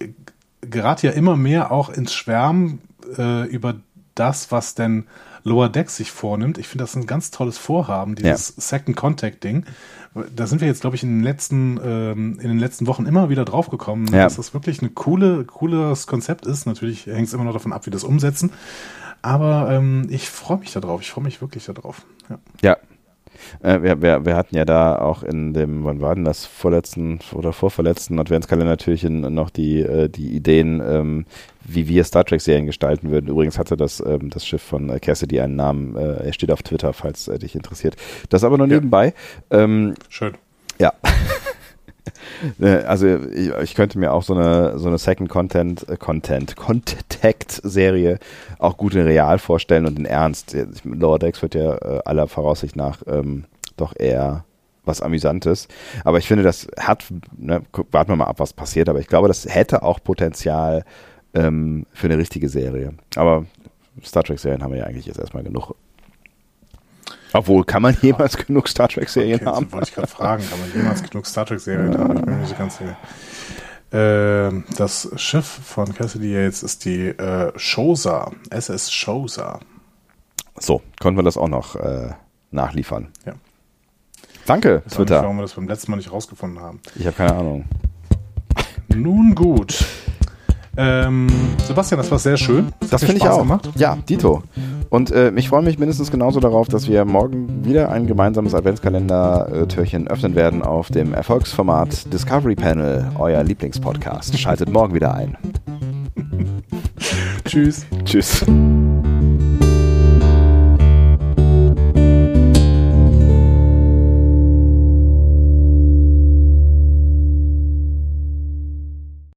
[0.60, 2.80] gerate ja immer mehr auch ins Schwärmen
[3.16, 3.76] äh, über
[4.14, 5.06] das, was denn
[5.44, 6.58] Lower Decks sich vornimmt.
[6.58, 8.62] Ich finde das ein ganz tolles Vorhaben, dieses ja.
[8.62, 9.64] Second Contact Ding.
[10.34, 13.28] Da sind wir jetzt, glaube ich, in den letzten, ähm, in den letzten Wochen immer
[13.28, 14.24] wieder draufgekommen, ja.
[14.24, 16.66] dass das wirklich ein coole, cooles Konzept ist.
[16.66, 18.50] Natürlich hängt es immer noch davon ab, wie das umsetzen.
[19.22, 21.00] Aber ähm, ich freue mich darauf.
[21.02, 22.02] Ich freue mich wirklich darauf.
[22.28, 22.38] Ja.
[22.62, 22.76] ja.
[23.62, 27.20] Äh, wir, wir, wir, hatten ja da auch in dem, wann war denn das, vorletzten
[27.32, 31.26] oder vorverletzten Adventskalender natürlich noch die, äh, die Ideen, ähm,
[31.64, 33.28] wie wir Star Trek-Serien gestalten würden.
[33.28, 35.96] Übrigens hatte das, ähm, das Schiff von äh, Cassidy einen Namen.
[35.96, 37.96] Äh, er steht auf Twitter, falls äh, dich interessiert.
[38.28, 38.74] Das aber nur ja.
[38.74, 39.14] nebenbei.
[39.50, 40.34] Ähm, Schön.
[40.78, 40.92] Ja.
[42.60, 46.56] Äh, also ich, ich, könnte mir auch so eine so eine Second Content äh, Content
[46.56, 48.18] Contact Serie
[48.58, 50.56] auch gut in real vorstellen und in Ernst.
[50.84, 53.44] Lower Decks wird ja äh, aller Voraussicht nach ähm,
[53.76, 54.44] doch eher
[54.84, 55.68] was Amüsantes.
[56.04, 57.04] Aber ich finde, das hat,
[57.36, 60.84] ne, warten wir mal ab, was passiert, aber ich glaube, das hätte auch Potenzial,
[61.34, 62.94] ähm, für eine richtige Serie.
[63.16, 63.46] Aber
[64.04, 65.74] Star Trek-Serien haben wir ja eigentlich jetzt erstmal genug.
[67.32, 68.42] Obwohl, kann man jemals ja.
[68.44, 69.72] genug Star Trek-Serien okay, haben?
[69.72, 72.16] wollte ich gerade fragen, kann man jemals genug Star Trek-Serien haben?
[72.16, 72.96] Ich bin mir nicht ganz sicher.
[73.92, 79.60] Äh, das Schiff von Cassidy Yates ist die äh, Shosa, SS Shosa.
[80.56, 82.10] So, konnten wir das auch noch äh,
[82.50, 83.08] nachliefern.
[83.26, 83.34] Ja.
[84.46, 85.16] Danke, Twitter.
[85.16, 86.80] Nicht, warum wir das beim letzten Mal nicht rausgefunden haben.
[86.94, 87.64] Ich habe keine Ahnung.
[88.88, 89.84] Nun gut.
[90.76, 91.28] Ähm,
[91.66, 92.72] Sebastian, das war sehr schön.
[92.80, 93.38] Das, das finde ich auch.
[93.38, 93.70] Gemacht.
[93.76, 94.42] Ja, Dito.
[94.88, 100.08] Und äh, ich freue mich mindestens genauso darauf, dass wir morgen wieder ein gemeinsames Adventskalender-Türchen
[100.08, 104.38] öffnen werden auf dem Erfolgsformat Discovery Panel, euer Lieblingspodcast.
[104.38, 105.36] Schaltet morgen wieder ein.
[107.44, 107.86] Tschüss.
[108.04, 108.44] Tschüss.